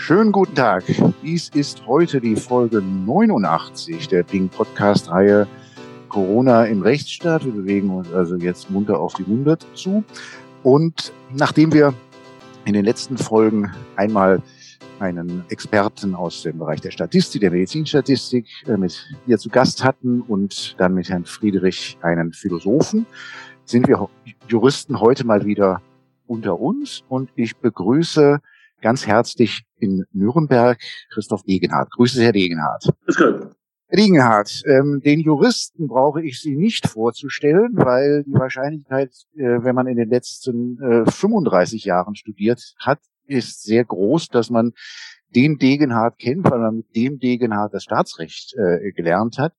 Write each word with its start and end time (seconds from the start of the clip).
Schönen 0.00 0.32
guten 0.32 0.54
Tag. 0.54 0.84
Dies 1.22 1.50
ist 1.50 1.86
heute 1.86 2.22
die 2.22 2.34
Folge 2.34 2.80
89 2.80 4.08
der 4.08 4.22
Ping 4.22 4.48
Podcast 4.48 5.10
Reihe 5.10 5.46
Corona 6.08 6.64
im 6.64 6.80
Rechtsstaat. 6.80 7.44
Wir 7.44 7.52
bewegen 7.52 7.90
uns 7.90 8.10
also 8.10 8.36
jetzt 8.36 8.70
munter 8.70 8.98
auf 8.98 9.12
die 9.12 9.24
100 9.24 9.66
zu. 9.74 10.02
Und 10.62 11.12
nachdem 11.34 11.74
wir 11.74 11.92
in 12.64 12.72
den 12.72 12.86
letzten 12.86 13.18
Folgen 13.18 13.70
einmal 13.96 14.42
einen 15.00 15.44
Experten 15.50 16.14
aus 16.14 16.42
dem 16.42 16.58
Bereich 16.58 16.80
der 16.80 16.92
Statistik, 16.92 17.42
der 17.42 17.50
Medizinstatistik 17.50 18.46
äh, 18.66 18.78
mit 18.78 19.06
hier 19.26 19.36
zu 19.36 19.50
Gast 19.50 19.84
hatten 19.84 20.22
und 20.22 20.76
dann 20.80 20.94
mit 20.94 21.10
Herrn 21.10 21.26
Friedrich 21.26 21.98
einen 22.00 22.32
Philosophen, 22.32 23.04
sind 23.66 23.86
wir 23.86 24.08
Juristen 24.48 24.98
heute 24.98 25.26
mal 25.26 25.44
wieder 25.44 25.82
unter 26.26 26.58
uns 26.58 27.04
und 27.10 27.28
ich 27.36 27.54
begrüße 27.58 28.40
ganz 28.80 29.06
herzlich 29.06 29.62
in 29.78 30.04
Nürnberg 30.12 30.78
Christoph 31.12 31.42
Degenhardt. 31.42 31.90
Grüße 31.90 32.22
Herr 32.22 32.32
Degenhardt. 32.32 32.88
Grüß 33.04 33.16
Gott. 33.16 33.56
Herr 33.88 33.96
Degenhardt, 33.96 34.62
ähm, 34.66 35.00
den 35.04 35.18
Juristen 35.18 35.88
brauche 35.88 36.22
ich 36.22 36.40
Sie 36.40 36.54
nicht 36.54 36.86
vorzustellen, 36.86 37.72
weil 37.72 38.22
die 38.24 38.34
Wahrscheinlichkeit, 38.34 39.10
äh, 39.34 39.64
wenn 39.64 39.74
man 39.74 39.88
in 39.88 39.96
den 39.96 40.08
letzten 40.08 40.78
äh, 40.80 41.10
35 41.10 41.84
Jahren 41.84 42.14
studiert 42.14 42.74
hat, 42.78 43.00
ist 43.26 43.64
sehr 43.64 43.84
groß, 43.84 44.28
dass 44.28 44.48
man 44.48 44.72
den 45.34 45.58
Degenhardt 45.58 46.18
kennt, 46.18 46.48
weil 46.48 46.60
man 46.60 46.76
mit 46.76 46.94
dem 46.94 47.18
Degenhardt 47.18 47.74
das 47.74 47.82
Staatsrecht 47.82 48.54
äh, 48.54 48.92
gelernt 48.92 49.38
hat. 49.38 49.54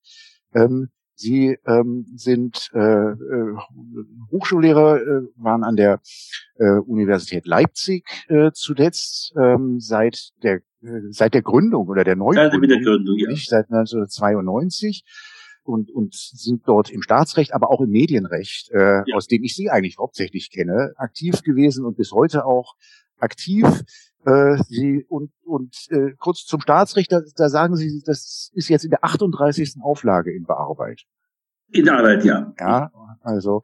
Ähm, 0.54 0.90
Sie 1.14 1.58
ähm, 1.66 2.06
sind 2.14 2.70
äh, 2.74 2.78
äh, 2.78 3.56
Hochschullehrer, 4.30 5.00
äh, 5.00 5.22
waren 5.36 5.64
an 5.64 5.76
der 5.76 6.00
äh, 6.56 6.78
Universität 6.78 7.46
Leipzig 7.46 8.04
äh, 8.28 8.50
zuletzt 8.52 9.34
ähm, 9.36 9.78
seit 9.78 10.30
der 10.42 10.62
äh, 10.82 11.00
seit 11.10 11.34
der 11.34 11.42
Gründung 11.42 11.88
oder 11.88 12.04
der 12.04 12.16
Neugründung, 12.16 12.68
der 12.68 12.80
Gründung, 12.80 13.18
ja. 13.18 13.28
nicht 13.28 13.48
seit 13.48 13.70
1992 13.70 15.04
und 15.64 15.90
und 15.90 16.14
sind 16.14 16.66
dort 16.66 16.90
im 16.90 17.02
Staatsrecht, 17.02 17.54
aber 17.54 17.70
auch 17.70 17.80
im 17.80 17.90
Medienrecht, 17.90 18.70
äh, 18.72 19.02
ja. 19.06 19.14
aus 19.14 19.26
dem 19.26 19.44
ich 19.44 19.54
Sie 19.54 19.70
eigentlich 19.70 19.98
hauptsächlich 19.98 20.50
kenne, 20.50 20.92
aktiv 20.96 21.42
gewesen 21.42 21.84
und 21.84 21.96
bis 21.96 22.12
heute 22.12 22.44
auch 22.46 22.74
aktiv. 23.18 23.66
Äh, 24.24 24.62
Sie 24.68 25.04
und 25.08 25.32
und 25.44 25.76
äh, 25.90 26.12
kurz 26.18 26.44
zum 26.44 26.60
Staatsrecht, 26.60 27.12
da, 27.12 27.48
sagen 27.48 27.76
Sie, 27.76 28.02
das 28.04 28.50
ist 28.54 28.68
jetzt 28.68 28.84
in 28.84 28.90
der 28.90 29.04
38. 29.04 29.76
Auflage 29.82 30.32
in 30.32 30.44
Bearbeitung. 30.44 31.08
In 31.68 31.86
der 31.86 31.98
Arbeit, 31.98 32.24
ja. 32.24 32.52
Ja, 32.60 32.90
also 33.22 33.62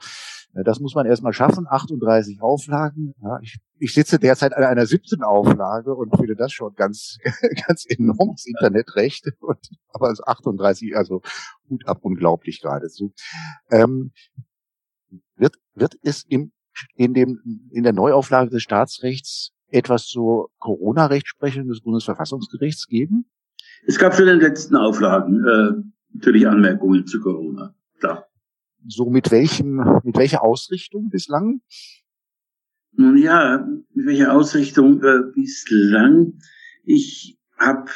äh, 0.54 0.64
das 0.64 0.80
muss 0.80 0.94
man 0.94 1.06
erstmal 1.06 1.32
schaffen, 1.32 1.66
38 1.68 2.40
Auflagen. 2.40 3.14
Ja, 3.22 3.38
ich, 3.42 3.58
ich 3.78 3.94
sitze 3.94 4.18
derzeit 4.18 4.54
an 4.54 4.64
einer 4.64 4.86
siebten 4.86 5.22
Auflage 5.22 5.94
und 5.94 6.16
finde 6.16 6.34
das 6.34 6.52
schon 6.52 6.74
ganz, 6.74 7.18
ganz 7.66 7.84
enormes 7.86 8.46
Internetrecht. 8.46 9.28
Und, 9.40 9.70
aber 9.92 10.14
38, 10.24 10.96
also 10.96 11.22
gut 11.68 11.86
ab, 11.86 11.98
unglaublich 12.02 12.60
geradezu. 12.60 13.12
Ähm, 13.70 14.12
wird, 15.36 15.56
wird 15.74 15.96
es 16.02 16.24
im, 16.24 16.52
in 16.94 17.14
dem, 17.14 17.68
in 17.70 17.82
der 17.82 17.92
Neuauflage 17.92 18.50
des 18.50 18.62
Staatsrechts 18.62 19.52
etwas 19.70 20.06
zur 20.06 20.50
Corona-Rechtsprechung 20.58 21.68
des 21.68 21.80
Bundesverfassungsgerichts 21.80 22.86
geben? 22.86 23.26
Es 23.86 23.98
gab 23.98 24.14
schon 24.14 24.28
in 24.28 24.38
den 24.38 24.48
letzten 24.48 24.76
Auflagen 24.76 25.44
äh, 25.46 25.82
natürlich 26.14 26.46
Anmerkungen 26.46 27.06
zu 27.06 27.20
Corona. 27.20 27.74
Klar. 27.98 28.26
So 28.86 29.10
mit 29.10 29.30
welchem, 29.30 29.76
mit 30.04 30.16
welcher 30.16 30.42
Ausrichtung 30.42 31.10
bislang? 31.10 31.60
Nun 32.92 33.16
ja, 33.16 33.66
mit 33.94 34.06
welcher 34.06 34.32
Ausrichtung 34.32 35.02
äh, 35.02 35.22
bislang? 35.34 36.38
Ich 36.84 37.38
habe, 37.58 37.90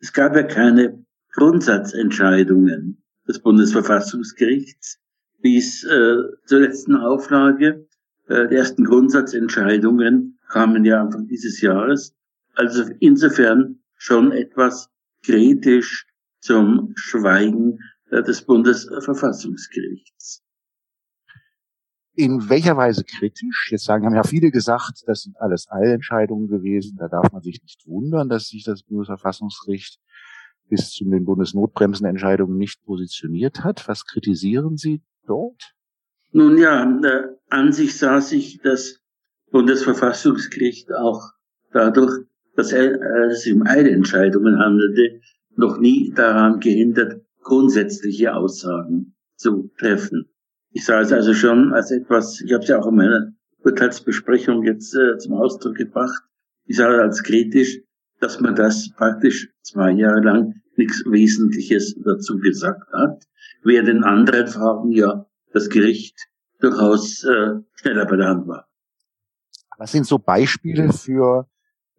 es 0.00 0.12
gab 0.12 0.34
ja 0.34 0.42
keine 0.42 1.04
Grundsatzentscheidungen 1.32 3.02
des 3.28 3.40
Bundesverfassungsgerichts 3.40 4.98
bis 5.40 5.84
äh, 5.84 6.16
zur 6.46 6.60
letzten 6.60 6.96
Auflage. 6.96 7.86
Äh, 8.26 8.48
die 8.48 8.56
ersten 8.56 8.84
Grundsatzentscheidungen 8.84 10.38
kamen 10.50 10.84
ja 10.84 11.00
Anfang 11.00 11.26
dieses 11.26 11.60
Jahres. 11.60 12.14
Also 12.54 12.84
insofern 12.98 13.80
schon 13.94 14.32
etwas 14.32 14.88
kritisch 15.24 16.06
zum 16.40 16.92
Schweigen 16.96 17.78
äh, 18.10 18.22
des 18.22 18.42
Bundesverfassungsgerichts. 18.42 20.42
In 22.14 22.50
welcher 22.50 22.76
Weise 22.76 23.04
kritisch? 23.04 23.68
Jetzt 23.70 23.84
sagen, 23.84 24.04
haben 24.04 24.14
ja 24.14 24.24
viele 24.24 24.50
gesagt, 24.50 25.04
das 25.06 25.22
sind 25.22 25.40
alles 25.40 25.70
Eilentscheidungen 25.70 26.48
gewesen. 26.48 26.98
Da 26.98 27.08
darf 27.08 27.32
man 27.32 27.40
sich 27.42 27.62
nicht 27.62 27.86
wundern, 27.86 28.28
dass 28.28 28.48
sich 28.48 28.64
das 28.64 28.82
Bundesverfassungsgericht 28.82 29.98
bis 30.68 30.90
zu 30.90 31.04
den 31.04 31.24
Bundesnotbremsenentscheidungen 31.24 32.58
nicht 32.58 32.84
positioniert 32.84 33.64
hat. 33.64 33.88
Was 33.88 34.04
kritisieren 34.06 34.76
Sie 34.76 35.02
dort? 35.26 35.74
Nun 36.32 36.58
ja, 36.58 36.84
äh, 37.02 37.28
an 37.48 37.72
sich 37.72 37.96
sah 37.96 38.20
sich 38.20 38.60
das 38.62 38.99
Bundesverfassungsgericht 39.50 40.92
auch 40.92 41.32
dadurch, 41.72 42.26
dass 42.56 42.72
es 42.72 43.46
um 43.50 43.66
Eilentscheidungen 43.66 44.58
handelte, 44.58 45.20
noch 45.56 45.78
nie 45.78 46.12
daran 46.14 46.60
gehindert, 46.60 47.22
grundsätzliche 47.42 48.34
Aussagen 48.34 49.14
zu 49.36 49.70
treffen. 49.78 50.28
Ich 50.72 50.84
sah 50.84 51.00
es 51.00 51.12
also 51.12 51.34
schon 51.34 51.72
als 51.72 51.90
etwas, 51.90 52.40
ich 52.40 52.52
habe 52.52 52.62
es 52.62 52.68
ja 52.68 52.78
auch 52.78 52.86
in 52.86 52.96
meiner 52.96 53.32
Urteilsbesprechung 53.64 54.64
jetzt 54.64 54.94
äh, 54.94 55.18
zum 55.18 55.34
Ausdruck 55.34 55.74
gebracht, 55.74 56.22
ich 56.66 56.76
sah 56.76 56.92
es 56.92 57.00
als 57.00 57.22
kritisch, 57.22 57.80
dass 58.20 58.40
man 58.40 58.54
das 58.54 58.90
praktisch 58.96 59.48
zwei 59.62 59.90
Jahre 59.92 60.20
lang 60.20 60.54
nichts 60.76 61.02
Wesentliches 61.06 61.96
dazu 62.04 62.38
gesagt 62.38 62.92
hat, 62.92 63.24
während 63.64 63.88
in 63.88 64.04
anderen 64.04 64.46
Fragen 64.46 64.92
ja 64.92 65.26
das 65.52 65.68
Gericht 65.68 66.16
durchaus 66.60 67.24
äh, 67.24 67.54
schneller 67.74 68.06
bei 68.06 68.16
der 68.16 68.28
Hand 68.28 68.46
war. 68.46 68.69
Was 69.80 69.92
sind 69.92 70.06
so 70.06 70.18
Beispiele 70.18 70.92
für 70.92 71.48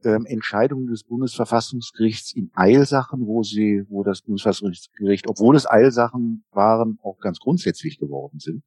ähm, 0.03 0.27
Entscheidungen 0.27 0.85
des 0.85 1.03
Bundesverfassungsgerichts 1.03 2.31
in 2.35 2.51
Eilsachen, 2.53 3.25
wo 3.25 3.41
sie, 3.41 3.85
wo 3.89 4.03
das 4.03 4.21
Bundesverfassungsgericht, 4.21 5.27
obwohl 5.27 5.55
es 5.55 5.67
Eilsachen 5.67 6.43
waren, 6.51 6.99
auch 7.01 7.17
ganz 7.17 7.39
grundsätzlich 7.39 7.97
geworden 7.97 8.37
sind? 8.37 8.61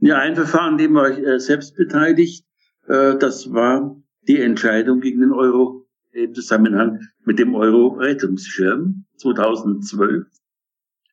Ja, 0.00 0.18
ein 0.18 0.34
Verfahren, 0.34 0.76
dem 0.76 0.92
war 0.92 1.08
ich 1.08 1.26
äh, 1.26 1.40
selbst 1.40 1.74
beteiligt. 1.74 2.44
Äh, 2.86 3.16
das 3.16 3.50
war 3.50 3.96
die 4.28 4.42
Entscheidung 4.42 5.00
gegen 5.00 5.22
den 5.22 5.32
Euro 5.32 5.86
im 6.12 6.34
Zusammenhang 6.34 7.00
mit 7.24 7.38
dem 7.38 7.54
Euro-Rettungsschirm 7.54 9.06
2012, 9.16 10.26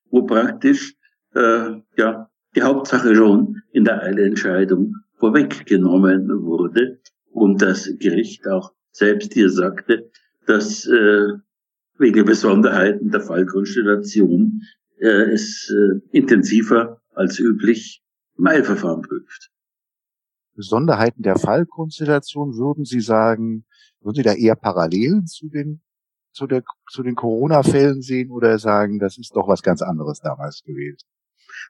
wo 0.10 0.24
praktisch 0.24 0.98
äh, 1.34 1.80
ja 1.96 2.30
die 2.58 2.62
Hauptsache 2.62 3.16
schon 3.16 3.62
in 3.72 3.86
der 3.86 4.02
Eilentscheidung 4.02 4.98
vorweggenommen 5.18 6.28
wurde 6.44 7.00
und 7.32 7.62
das 7.62 7.90
Gericht 8.00 8.48
auch 8.48 8.74
selbst 8.92 9.34
hier 9.34 9.50
sagte, 9.50 10.10
dass 10.46 10.86
äh, 10.86 11.28
wegen 11.98 12.26
Besonderheiten 12.26 13.12
der 13.12 13.22
Fallkonstellation 13.22 14.64
äh, 15.00 15.32
es 15.32 15.72
äh, 15.72 16.18
intensiver 16.18 17.02
als 17.14 17.40
üblich 17.40 18.04
im 18.38 18.48
Eilverfahren 18.48 19.02
prüft. 19.02 19.52
Besonderheiten 20.56 21.24
der 21.24 21.38
Fallkonstellation 21.38 22.58
würden 22.58 22.86
Sie 22.86 23.02
sagen, 23.02 23.66
würden 24.02 24.16
Sie 24.16 24.24
da 24.24 24.34
eher 24.34 24.56
Parallelen 24.56 25.26
zu 25.26 25.50
den 25.50 25.82
zu 26.34 26.48
der 26.48 26.64
zu 26.90 27.04
den 27.04 27.16
Corona-Fällen 27.16 28.02
sehen 28.02 28.32
oder 28.32 28.58
sagen, 28.58 29.00
das 29.00 29.18
ist 29.18 29.36
doch 29.36 29.48
was 29.48 29.64
ganz 29.64 29.82
anderes 29.82 30.20
damals 30.22 30.62
gewesen? 30.64 31.08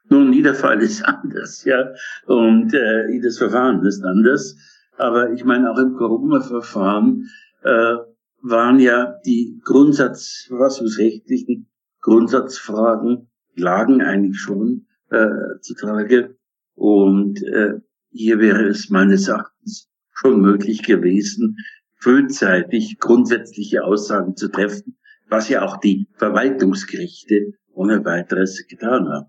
Nun, 0.08 0.32
jeder 0.32 0.54
Fall 0.54 0.80
ist 0.80 1.02
anders, 1.04 1.64
ja, 1.64 1.92
und 2.26 2.72
äh, 2.74 3.08
jedes 3.10 3.38
Verfahren 3.38 3.84
ist 3.84 4.02
anders. 4.04 4.56
Aber 5.02 5.32
ich 5.32 5.44
meine, 5.44 5.68
auch 5.68 5.78
im 5.78 5.96
Corona-Verfahren 5.96 7.28
äh, 7.64 7.96
waren 8.40 8.78
ja 8.78 9.16
die 9.26 9.60
Grundsatz, 9.64 10.44
verfassungsrechtlichen 10.46 11.66
Grundsatzfragen 12.02 13.28
lagen 13.56 14.00
eigentlich 14.00 14.38
schon 14.38 14.86
äh, 15.10 15.58
zutage. 15.60 16.36
Und 16.76 17.42
äh, 17.42 17.80
hier 18.12 18.38
wäre 18.38 18.64
es 18.68 18.90
meines 18.90 19.26
Erachtens 19.26 19.90
schon 20.12 20.40
möglich 20.40 20.84
gewesen, 20.84 21.56
frühzeitig 21.96 23.00
grundsätzliche 23.00 23.82
Aussagen 23.82 24.36
zu 24.36 24.52
treffen, 24.52 24.98
was 25.28 25.48
ja 25.48 25.62
auch 25.62 25.78
die 25.78 26.06
Verwaltungsgerichte 26.12 27.54
ohne 27.72 28.04
weiteres 28.04 28.68
getan 28.68 29.08
haben. 29.08 29.26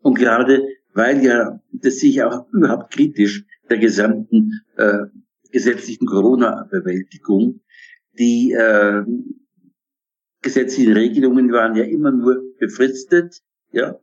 Und 0.00 0.18
gerade 0.18 0.64
weil 0.94 1.24
ja 1.24 1.60
das 1.70 1.98
sich 1.98 2.24
auch 2.24 2.46
überhaupt 2.52 2.92
kritisch 2.92 3.44
der 3.72 3.78
gesamten 3.78 4.60
äh, 4.76 5.06
gesetzlichen 5.50 6.06
Corona-Bewältigung. 6.06 7.60
Die 8.18 8.52
äh, 8.52 9.02
gesetzlichen 10.42 10.92
Regelungen 10.92 11.50
waren 11.52 11.74
ja 11.74 11.84
immer 11.84 12.10
nur 12.10 12.42
befristet, 12.58 13.40
ja, 13.70 13.98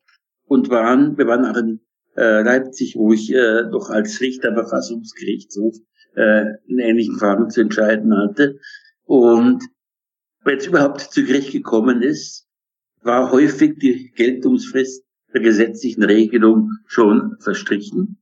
und 0.48 0.71
waren, 0.71 1.19
wir 1.19 1.27
waren 1.27 1.45
auch 1.45 1.56
in 1.56 1.81
äh, 2.18 2.42
Leipzig, 2.42 2.95
wo 2.95 3.13
ich 3.13 3.31
äh, 3.31 3.69
doch 3.71 3.92
als 3.92 4.19
Richter 4.21 4.54
Verfassungsgerichtshof 4.54 5.75
äh, 6.16 6.45
in 6.66 6.80
ähnlichen 6.80 7.19
Fragen 7.19 7.51
zu 7.51 7.62
entscheiden 7.62 8.18
hatte. 8.18 8.60
Und 9.04 9.63
wenn 10.44 10.57
es 10.57 10.66
überhaupt 10.66 11.01
zu 11.01 11.24
Gericht 11.24 11.51
gekommen 11.51 12.01
ist, 12.01 12.48
war 13.04 13.31
häufig 13.31 13.77
die 13.77 14.12
Geltungsfrist 14.16 15.06
der 15.31 15.42
gesetzlichen 15.42 16.04
Regelung 16.04 16.71
schon 16.88 17.38
verstrichen. 17.39 18.19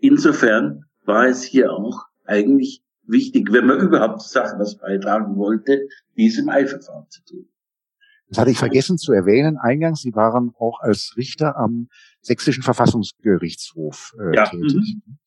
Insofern 0.00 0.84
war 1.04 1.26
es 1.26 1.42
hier 1.42 1.72
auch 1.72 2.04
eigentlich 2.24 2.82
wichtig, 3.06 3.52
wenn 3.52 3.66
man 3.66 3.80
überhaupt 3.80 4.20
zur 4.22 4.42
Sache 4.42 4.58
was 4.58 4.78
beitragen 4.78 5.36
wollte, 5.36 5.88
dies 6.16 6.38
im 6.38 6.48
Eilverfahren 6.48 7.06
zu 7.08 7.24
tun. 7.24 7.48
Das 8.28 8.38
hatte 8.38 8.50
ich 8.50 8.58
vergessen 8.58 8.98
zu 8.98 9.12
erwähnen 9.12 9.56
eingangs. 9.56 10.00
Sie 10.00 10.14
waren 10.14 10.52
auch 10.58 10.80
als 10.80 11.14
Richter 11.16 11.56
am 11.56 11.88
Sächsischen 12.20 12.64
Verfassungsgerichtshof 12.64 14.14
äh, 14.18 14.34
ja. 14.34 14.46
tätig. 14.46 14.96
Mhm. 15.06 15.18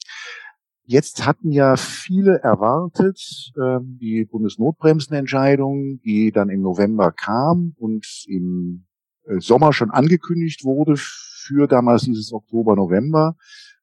Jetzt 0.83 1.25
hatten 1.25 1.51
ja 1.51 1.77
viele 1.77 2.39
erwartet, 2.39 3.21
äh, 3.55 3.77
die 3.81 4.25
Bundesnotbremsenentscheidung, 4.25 6.01
die 6.01 6.31
dann 6.31 6.49
im 6.49 6.61
November 6.61 7.11
kam 7.11 7.73
und 7.77 8.05
im 8.27 8.85
äh, 9.25 9.39
Sommer 9.39 9.71
schon 9.71 9.91
angekündigt 9.91 10.65
wurde 10.65 10.95
für 10.97 11.67
damals 11.67 12.03
dieses 12.03 12.33
Oktober, 12.33 12.75
November. 12.75 13.37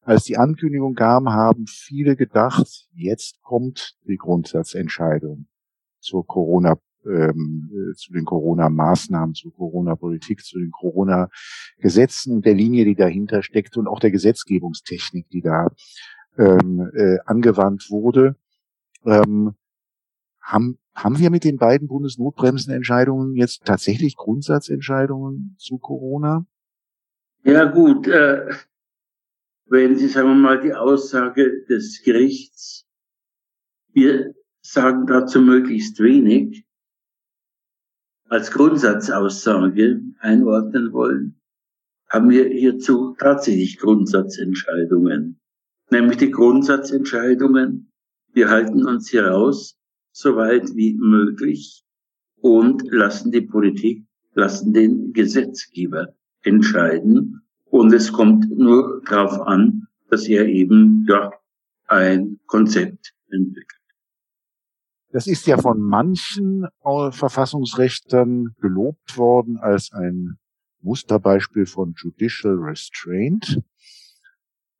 Als 0.07 0.23
die 0.23 0.37
Ankündigung 0.37 0.95
kam, 0.95 1.31
haben 1.31 1.67
viele 1.67 2.15
gedacht, 2.15 2.87
jetzt 2.95 3.43
kommt 3.43 3.97
die 4.07 4.17
Grundsatzentscheidung 4.17 5.49
zur 5.99 6.25
Corona, 6.25 6.79
ähm, 7.05 7.69
äh, 7.73 7.95
zu 7.97 8.13
den 8.13 8.25
Corona-Maßnahmen, 8.25 9.35
zur 9.35 9.53
Corona-Politik, 9.53 10.45
zu 10.45 10.61
den 10.61 10.71
Corona-Gesetzen 10.71 12.37
und 12.37 12.47
der 12.47 12.55
Linie, 12.55 12.85
die 12.85 12.95
dahinter 12.95 13.43
steckt 13.43 13.77
und 13.77 13.89
auch 13.89 13.99
der 13.99 14.13
Gesetzgebungstechnik, 14.13 15.29
die 15.31 15.43
da 15.43 15.73
ähm, 16.39 16.89
äh, 16.95 17.19
angewandt 17.27 17.91
wurde. 17.91 18.37
Ähm, 19.05 19.57
haben, 20.41 20.79
haben 20.95 21.19
wir 21.19 21.31
mit 21.31 21.43
den 21.43 21.57
beiden 21.57 21.89
Bundesnotbremsenentscheidungen 21.89 23.35
jetzt 23.35 23.65
tatsächlich 23.65 24.15
Grundsatzentscheidungen 24.15 25.57
zu 25.59 25.79
Corona? 25.79 26.47
Ja 27.43 27.65
gut, 27.65 28.07
äh, 28.07 28.53
wenn 29.67 29.97
Sie, 29.97 30.09
sagen 30.09 30.29
wir 30.29 30.35
mal, 30.35 30.61
die 30.61 30.75
Aussage 30.75 31.65
des 31.69 32.03
Gerichts, 32.03 32.87
wir 33.93 34.35
sagen 34.63 35.07
dazu 35.07 35.41
möglichst 35.41 36.01
wenig, 36.01 36.65
als 38.29 38.51
Grundsatzaussage 38.51 40.01
einordnen 40.19 40.93
wollen, 40.93 41.41
haben 42.09 42.31
wir 42.31 42.49
hierzu 42.49 43.15
tatsächlich 43.19 43.79
Grundsatzentscheidungen 43.79 45.41
nämlich 45.91 46.19
die 46.19 46.31
Grundsatzentscheidungen. 46.31 47.93
Wir 48.33 48.49
halten 48.49 48.87
uns 48.87 49.09
hier 49.09 49.27
raus, 49.27 49.79
so 50.13 50.37
weit 50.37 50.75
wie 50.75 50.95
möglich, 50.95 51.85
und 52.41 52.83
lassen 52.91 53.33
die 53.33 53.41
Politik, 53.41 54.07
lassen 54.35 54.73
den 54.73 55.13
Gesetzgeber 55.13 56.15
entscheiden. 56.43 57.46
Und 57.77 57.93
es 57.93 58.11
kommt 58.11 58.49
nur 58.57 59.03
darauf 59.05 59.39
an, 59.47 59.87
dass 60.09 60.27
er 60.27 60.47
eben 60.47 61.05
ja, 61.07 61.31
ein 61.87 62.41
Konzept 62.47 63.13
entwickelt. 63.29 63.83
Das 65.13 65.27
ist 65.27 65.47
ja 65.47 65.59
von 65.59 65.83
manchen 65.83 66.67
Verfassungsrechtern 67.11 68.55
gelobt 68.63 69.19
worden 69.19 69.59
als 69.59 69.93
ein 69.93 70.39
Musterbeispiel 70.81 71.67
von 71.67 71.95
Judicial 71.99 72.55
Restraint. 72.55 73.61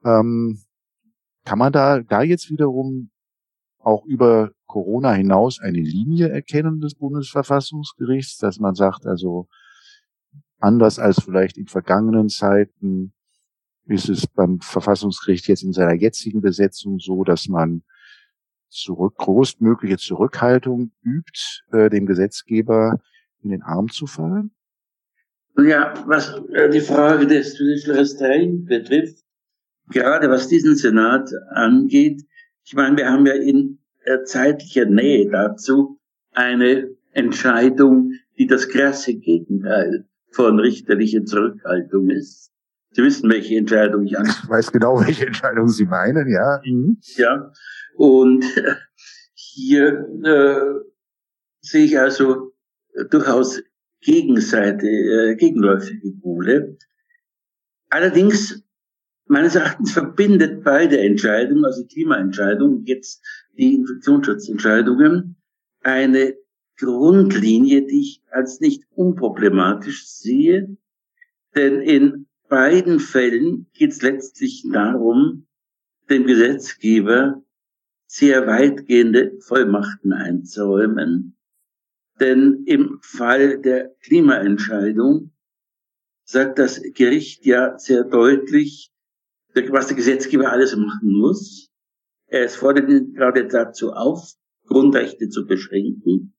Ähm, 0.03 0.63
kann 1.45 1.59
man 1.59 1.73
da, 1.73 2.01
da 2.01 2.23
jetzt 2.23 2.51
wiederum 2.51 3.11
auch 3.79 4.07
über 4.07 4.53
Corona 4.65 5.13
hinaus 5.13 5.61
eine 5.61 5.81
Linie 5.81 6.31
erkennen 6.31 6.81
des 6.81 6.95
Bundesverfassungsgerichts, 6.95 8.39
dass 8.39 8.59
man 8.59 8.75
sagt, 8.75 9.05
also 9.05 9.49
anders 10.59 10.99
als 10.99 11.23
vielleicht 11.23 11.57
in 11.57 11.67
vergangenen 11.67 12.29
Zeiten 12.29 13.13
ist 13.87 14.09
es 14.09 14.27
beim 14.27 14.61
Verfassungsgericht 14.61 15.47
jetzt 15.47 15.63
in 15.63 15.73
seiner 15.73 15.95
jetzigen 15.95 16.41
Besetzung 16.41 16.99
so, 16.99 17.23
dass 17.25 17.49
man 17.49 17.83
zurück, 18.69 19.17
größtmögliche 19.17 19.97
Zurückhaltung 19.97 20.91
übt, 21.03 21.63
äh, 21.73 21.89
dem 21.89 22.07
Gesetzgeber 22.07 23.01
in 23.43 23.51
den 23.51 23.63
Arm 23.63 23.89
zu 23.89 24.07
fallen? 24.07 24.51
Ja, 25.57 25.95
was 26.07 26.35
äh, 26.53 26.69
die 26.69 26.81
Frage 26.81 27.27
des 27.27 27.59
Judicial 27.59 27.97
Restraint 27.97 28.67
betrifft, 28.67 29.25
gerade 29.89 30.29
was 30.29 30.49
diesen 30.49 30.75
Senat 30.75 31.31
angeht, 31.51 32.23
ich 32.65 32.75
meine, 32.75 32.97
wir 32.97 33.09
haben 33.09 33.27
ja 33.27 33.35
in 33.35 33.79
zeitlicher 34.25 34.85
Nähe 34.85 35.29
dazu 35.31 36.01
eine 36.33 36.91
Entscheidung, 37.13 38.13
die 38.39 38.47
das 38.47 38.69
krasse 38.69 39.15
Gegenteil 39.15 40.07
von 40.37 40.61
richterlicher 40.61 41.25
Zurückhaltung 41.25 42.11
ist. 42.11 42.53
Sie 42.91 43.03
wissen, 43.03 43.31
welche 43.31 43.57
Entscheidung 43.57 44.05
ich 44.05 44.19
an. 44.19 44.27
Ich 44.27 44.49
weiß 44.49 44.71
genau, 44.71 45.01
welche 45.07 45.27
Entscheidung 45.27 45.69
Sie 45.69 45.87
meinen, 45.87 46.29
ja. 46.29 46.61
Mhm. 46.65 46.99
Ja. 47.17 47.53
Und 47.97 48.45
hier 49.35 50.07
äh, 50.25 50.91
sehe 51.61 51.87
ich 51.87 51.99
also 51.99 52.53
durchaus 53.11 53.63
Gegenseite, 54.03 54.87
äh, 54.87 55.37
gegenläufige 55.37 56.13
Pole. 56.23 56.77
Allerdings 57.89 58.63
meines 59.27 59.55
Erachtens 59.55 59.93
verbindet 59.93 60.63
beide 60.63 61.01
Entscheidungen, 61.01 61.65
also 61.65 61.85
Klimaentscheidung, 61.87 62.83
jetzt 62.85 63.25
die 63.57 63.75
Infektionsschutzentscheidungen, 63.75 65.37
eine 65.81 66.35
Grundlinie, 66.79 67.87
die 67.87 68.01
ich 68.01 68.23
als 68.31 68.61
nicht 68.61 68.85
unproblematisch 68.95 70.07
sehe. 70.07 70.77
Denn 71.55 71.81
in 71.81 72.27
beiden 72.49 73.01
Fällen 73.01 73.67
geht 73.73 73.93
es 73.93 74.03
letztlich 74.03 74.65
darum, 74.71 75.47
dem 76.11 76.27
Gesetzgeber 76.27 77.43
sehr 78.07 78.47
weitgehende 78.47 79.37
Vollmachten 79.41 80.13
einzuräumen. 80.13 81.37
Denn 82.21 82.63
im 82.67 82.99
Fall 83.03 83.59
der 83.61 83.95
Klimaentscheidung 84.01 85.33
sagt 86.25 86.59
das 86.59 86.81
Gericht 86.95 87.45
ja 87.45 87.79
sehr 87.79 88.05
deutlich, 88.05 88.93
was 89.71 89.89
der 89.89 89.97
Gesetzgeber 89.97 90.51
alles 90.51 90.77
machen 90.77 91.13
muss. 91.13 91.71
Es 92.27 92.57
fordert 92.57 92.91
ihn 92.91 93.13
gerade 93.13 93.47
dazu 93.47 93.93
auf, 93.93 94.35
Grundrechte 94.67 95.29
zu 95.29 95.47
beschränken. 95.47 96.36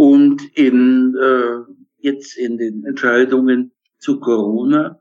Und 0.00 0.56
in, 0.56 1.14
äh, 1.14 1.74
jetzt 1.98 2.38
in 2.38 2.56
den 2.56 2.86
Entscheidungen 2.86 3.72
zu 3.98 4.18
Corona 4.18 4.98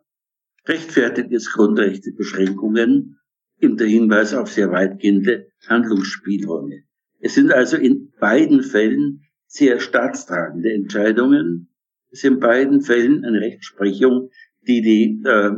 rechtfertigt 0.67 1.31
es 1.31 1.53
Grundrechtebeschränkungen 1.53 3.17
in 3.59 3.77
der 3.77 3.87
Hinweis 3.87 4.33
auf 4.33 4.51
sehr 4.51 4.71
weitgehende 4.71 5.53
Handlungsspielräume. 5.65 6.83
Es 7.21 7.35
sind 7.35 7.53
also 7.53 7.77
in 7.77 8.11
beiden 8.19 8.61
Fällen 8.61 9.23
sehr 9.47 9.79
staatstragende 9.79 10.73
Entscheidungen. 10.73 11.73
Es 12.11 12.19
ist 12.19 12.25
in 12.25 12.41
beiden 12.41 12.81
Fällen 12.81 13.23
eine 13.23 13.39
Rechtsprechung, 13.39 14.31
die 14.67 14.81
die 14.81 15.23
äh, 15.25 15.51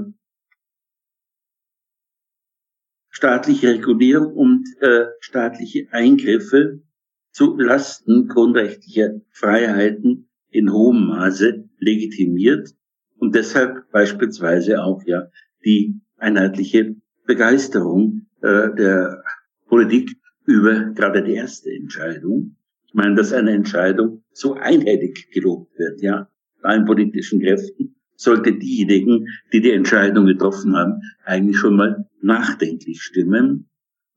staatliche 3.09 3.69
Regulierung 3.69 4.35
und 4.35 4.67
äh, 4.81 5.07
staatliche 5.19 5.87
Eingriffe 5.89 6.83
zu 7.31 7.57
Lasten 7.57 8.27
grundrechtlicher 8.27 9.21
Freiheiten 9.29 10.29
in 10.49 10.71
hohem 10.71 11.07
Maße 11.07 11.69
legitimiert 11.79 12.69
und 13.17 13.35
deshalb 13.35 13.89
beispielsweise 13.91 14.83
auch 14.83 15.01
ja 15.05 15.27
die 15.63 16.01
einheitliche 16.17 16.95
Begeisterung 17.25 18.27
äh, 18.41 18.73
der 18.75 19.23
Politik 19.67 20.17
über 20.45 20.91
gerade 20.93 21.23
die 21.23 21.33
erste 21.33 21.71
Entscheidung. 21.71 22.55
Ich 22.87 22.93
meine, 22.93 23.15
dass 23.15 23.31
eine 23.31 23.51
Entscheidung 23.51 24.23
so 24.33 24.55
einheitlich 24.55 25.29
gelobt 25.31 25.77
wird, 25.77 26.01
ja, 26.01 26.27
allen 26.61 26.85
politischen 26.85 27.41
Kräften, 27.41 27.95
sollte 28.15 28.53
diejenigen, 28.53 29.27
die 29.51 29.61
die 29.61 29.71
Entscheidung 29.71 30.25
getroffen 30.25 30.75
haben, 30.75 31.01
eigentlich 31.25 31.57
schon 31.57 31.75
mal 31.75 32.07
nachdenklich 32.21 33.01
stimmen. 33.01 33.69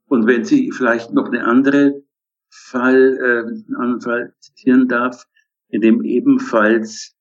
Und 0.07 0.27
wenn 0.27 0.45
Sie 0.45 0.71
vielleicht 0.73 1.13
noch 1.13 1.29
eine 1.29 1.45
andere 1.45 2.04
Fall, 2.55 3.19
äh, 3.19 3.77
einen 3.77 4.01
zitieren 4.39 4.89
darf, 4.89 5.25
in 5.69 5.81
dem 5.81 6.03
ebenfalls 6.03 7.15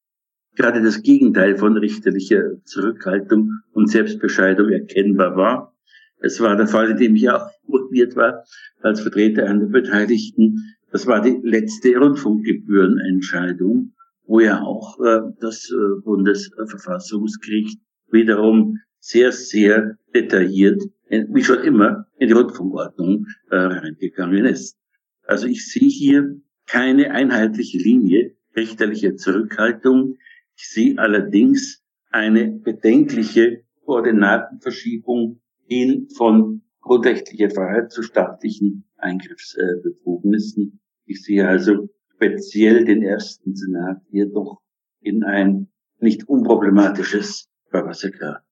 gerade 0.55 0.81
das 0.83 1.01
Gegenteil 1.01 1.57
von 1.57 1.75
richterlicher 1.77 2.63
Zurückhaltung 2.65 3.49
und 3.73 3.89
Selbstbescheidung 3.89 4.69
erkennbar 4.69 5.35
war. 5.35 5.75
Es 6.19 6.39
war 6.39 6.55
der 6.55 6.67
Fall, 6.67 6.91
in 6.91 6.97
dem 6.97 7.15
ich 7.15 7.29
auch 7.29 7.49
involviert 7.65 8.15
war 8.15 8.43
als 8.81 9.01
Vertreter 9.01 9.45
einer 9.45 9.65
Beteiligten. 9.65 10.75
Das 10.91 11.07
war 11.07 11.21
die 11.21 11.39
letzte 11.43 11.97
Rundfunkgebührenentscheidung, 11.97 13.93
wo 14.25 14.39
ja 14.39 14.61
auch 14.61 14.99
äh, 14.99 15.21
das 15.39 15.69
äh, 15.71 16.01
Bundesverfassungsgericht 16.03 17.79
wiederum 18.11 18.77
sehr, 18.99 19.31
sehr 19.31 19.97
detailliert, 20.13 20.81
wie 21.09 21.43
schon 21.43 21.63
immer, 21.63 22.05
in 22.19 22.27
die 22.27 22.33
Rundfunkordnung 22.33 23.25
äh, 23.49 23.55
reingegangen 23.55 24.45
ist. 24.45 24.77
Also 25.24 25.48
ich 25.48 25.68
sehe 25.68 25.89
hier 25.89 26.42
keine 26.65 27.12
einheitliche 27.12 27.77
Linie 27.77 28.36
richterlicher 28.56 29.15
Zurückhaltung. 29.15 30.18
Ich 30.56 30.70
sehe 30.70 30.98
allerdings 30.98 31.84
eine 32.12 32.51
bedenkliche 32.51 33.63
Koordinatenverschiebung 33.86 35.42
hin 35.65 36.08
von 36.15 36.62
grundrechtlicher 36.82 37.50
Freiheit 37.50 37.92
zu 37.92 38.03
staatlichen 38.03 38.86
Eingriffsbefugnissen. 38.98 40.80
Ich 41.06 41.24
sehe 41.24 41.48
also 41.48 41.89
speziell 42.15 42.86
den 42.86 43.01
ersten 43.01 43.56
Senat 43.56 44.01
hier 44.10 44.27
doch 44.27 44.62
in 45.01 45.24
ein 45.24 45.70
nicht 46.00 46.27
unproblematisches 46.27 47.50
Fahrwassergrad. 47.70 48.44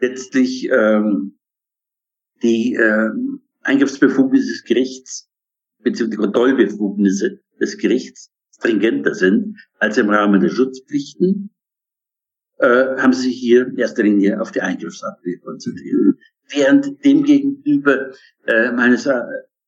letztlich 0.00 0.68
ähm, 0.70 1.38
die 2.42 2.74
äh, 2.74 3.10
Eingriffsbefugnisse 3.62 4.48
des 4.48 4.64
Gerichts 4.64 5.30
beziehungsweise 5.82 6.10
die 6.10 6.16
Kontrollbefugnisse 6.16 7.40
des 7.60 7.78
Gerichts 7.78 8.31
stringenter 8.62 9.14
sind 9.14 9.58
als 9.78 9.98
im 9.98 10.08
Rahmen 10.08 10.40
der 10.40 10.48
Schutzpflichten, 10.50 11.50
äh, 12.58 12.96
haben 12.96 13.12
sie 13.12 13.28
sich 13.28 13.38
hier 13.38 13.66
in 13.66 13.76
erster 13.76 14.04
Linie 14.04 14.40
auf 14.40 14.52
die 14.52 14.60
Eingriffsabwehr 14.60 15.40
konzentriert. 15.40 16.16
Während 16.48 17.04
demgegenüber 17.04 18.12
äh, 18.46 18.70
meines, 18.70 19.06
äh, 19.06 19.20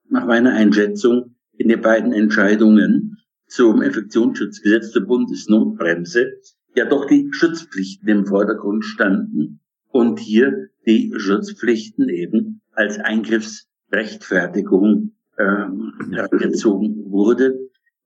nach 0.08 0.26
meiner 0.26 0.52
Einschätzung 0.52 1.34
in 1.56 1.66
den 1.68 1.80
beiden 1.80 2.12
Entscheidungen 2.12 3.18
zum 3.46 3.82
Infektionsschutzgesetz 3.82 4.92
zur 4.92 5.06
Bundesnotbremse 5.06 6.34
ja 6.76 6.84
doch 6.84 7.06
die 7.06 7.28
Schutzpflichten 7.32 8.08
im 8.08 8.26
Vordergrund 8.26 8.84
standen 8.84 9.60
und 9.90 10.20
hier 10.20 10.68
die 10.86 11.12
Schutzpflichten 11.16 12.08
eben 12.08 12.60
als 12.72 12.98
Eingriffsrechtfertigung 12.98 15.14
ähm, 15.38 15.92
herangezogen 16.10 17.10
wurde, 17.10 17.58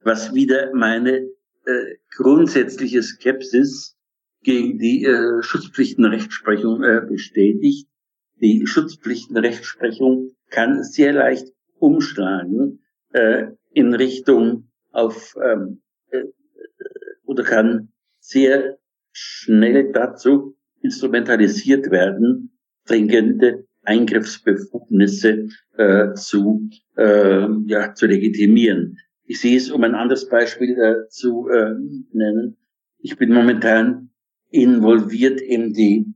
was 0.08 0.34
wieder 0.34 0.74
meine 0.74 1.28
äh, 1.66 1.96
grundsätzliche 2.16 3.02
Skepsis 3.02 3.94
gegen 4.42 4.78
die 4.78 5.04
äh, 5.04 5.42
Schutzpflichtenrechtsprechung 5.42 6.82
äh, 6.82 7.02
bestätigt. 7.06 7.88
Die 8.40 8.66
Schutzpflichtenrechtsprechung 8.66 10.30
kann 10.48 10.82
sehr 10.82 11.12
leicht 11.12 11.48
umschlagen 11.78 12.82
äh, 13.12 13.48
in 13.70 13.92
Richtung 13.92 14.70
auf 14.92 15.36
ähm, 15.44 15.82
äh, 16.10 16.24
oder 17.24 17.44
kann 17.44 17.92
sehr 18.18 18.78
schnell 19.12 19.92
dazu 19.92 20.56
instrumentalisiert 20.80 21.90
werden, 21.90 22.58
stringente 22.84 23.66
Eingriffsbefugnisse 23.82 25.48
äh, 25.76 26.14
zu, 26.14 26.70
äh, 26.96 27.46
ja, 27.66 27.94
zu 27.94 28.06
legitimieren. 28.06 28.96
Ich 29.28 29.40
sehe 29.42 29.58
es, 29.58 29.70
um 29.70 29.85
ein 29.85 29.94
anderes 29.94 30.26
Beispiel 30.26 30.70
äh, 30.78 31.06
zu 31.11 31.49
äh, 31.49 31.75
nennen. 32.12 32.56
Ich 32.99 33.18
bin 33.18 33.30
momentan 33.30 34.08
involviert 34.50 35.42
in 35.42 35.75
die 35.75 36.14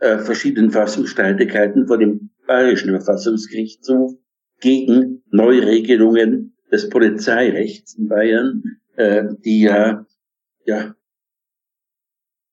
äh, 0.00 0.18
verschiedenen 0.18 0.70
Fassungsstreitigkeiten 0.70 1.86
vor 1.86 1.96
dem 1.96 2.30
Bayerischen 2.46 2.90
Verfassungsgerichtshof 2.90 4.12
gegen 4.60 5.22
Neuregelungen 5.30 6.54
des 6.70 6.90
Polizeirechts 6.90 7.94
in 7.94 8.08
Bayern, 8.08 8.62
äh, 8.96 9.24
die 9.42 9.62
ja, 9.62 10.06
ja 10.66 10.94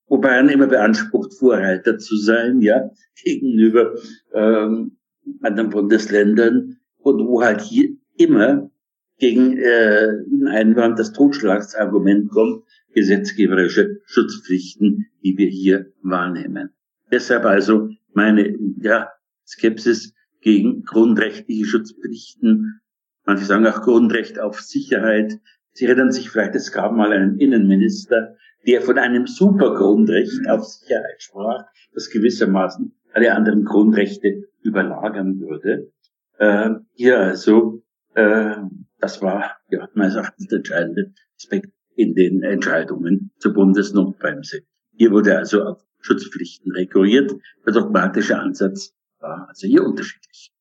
wo 0.08 0.20
Bayern 0.20 0.48
immer 0.48 0.68
beansprucht, 0.68 1.34
Vorreiter 1.34 1.98
zu 1.98 2.16
sein, 2.16 2.62
ja, 2.62 2.90
gegenüber 3.24 3.94
ähm, 4.34 4.98
anderen 5.42 5.70
Bundesländern 5.70 6.80
und 7.00 7.28
wo 7.28 7.42
halt 7.42 7.60
hier 7.60 7.90
immer 8.16 8.72
gegen 9.18 9.58
äh, 9.58 10.08
den 10.30 10.48
Einwand 10.48 11.00
das 11.00 11.14
Totschlagsargument 11.14 12.30
kommt, 12.30 12.64
gesetzgeberische 12.94 14.02
Schutzpflichten, 14.06 15.08
die 15.24 15.38
wir 15.38 15.48
hier 15.48 15.92
wahrnehmen. 16.02 16.70
Deshalb 17.12 17.46
also 17.46 17.90
meine 18.14 18.56
ja, 18.82 19.10
Skepsis 19.46 20.14
gegen 20.42 20.84
grundrechtliche 20.84 21.66
Schutzpflichten. 21.66 22.82
Manche 23.26 23.46
sagen 23.46 23.66
auch 23.68 23.82
Grundrecht 23.82 24.40
auf 24.40 24.62
Sicherheit. 24.62 25.40
Sie 25.74 25.86
erinnern 25.86 26.12
sich 26.12 26.30
vielleicht, 26.30 26.56
es 26.56 26.72
gab 26.72 26.94
mal 26.94 27.12
einen 27.12 27.40
Innenminister, 27.40 28.36
der 28.66 28.82
von 28.82 28.98
einem 28.98 29.28
Supergrundrecht 29.28 30.50
auf 30.50 30.66
Sicherheit 30.66 31.22
sprach, 31.22 31.66
das 31.94 32.10
gewissermaßen 32.10 32.94
alle 33.14 33.34
anderen 33.34 33.64
Grundrechte 33.64 34.44
überlagern 34.62 35.40
würde. 35.40 35.92
Äh, 36.38 36.72
hier 36.94 37.20
also, 37.20 37.84
äh, 38.14 38.56
das 39.00 39.22
war 39.22 39.58
ja 39.70 39.88
meines 39.94 40.16
Erachtens 40.16 40.48
der 40.48 40.58
entscheidende 40.58 41.13
Aspekt 41.36 41.72
in 41.96 42.13
den 42.13 42.44
Entscheidungen 42.44 43.32
zur 43.39 43.54
Bundesnotbremse. 43.54 44.62
Hier 44.94 45.12
wurde 45.12 45.38
also 45.38 45.63
auf 45.63 45.82
Schutzpflichten 46.00 46.72
rekurriert. 46.72 47.32
Der 47.66 47.74
dogmatische 47.74 48.38
Ansatz 48.38 48.94
war 49.20 49.48
also 49.50 49.68
hier 49.68 49.84
unterschiedlich. 49.84 50.51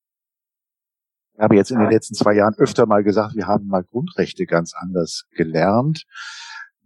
Ich 1.35 1.41
habe 1.41 1.57
jetzt 1.57 1.71
in 1.71 1.79
den 1.79 1.91
letzten 1.91 2.15
zwei 2.15 2.35
Jahren 2.35 2.55
öfter 2.57 2.87
mal 2.87 3.05
gesagt, 3.05 3.35
wir 3.37 3.47
haben 3.47 3.67
mal 3.67 3.85
Grundrechte 3.85 4.47
ganz 4.47 4.73
anders 4.75 5.27
gelernt 5.33 6.05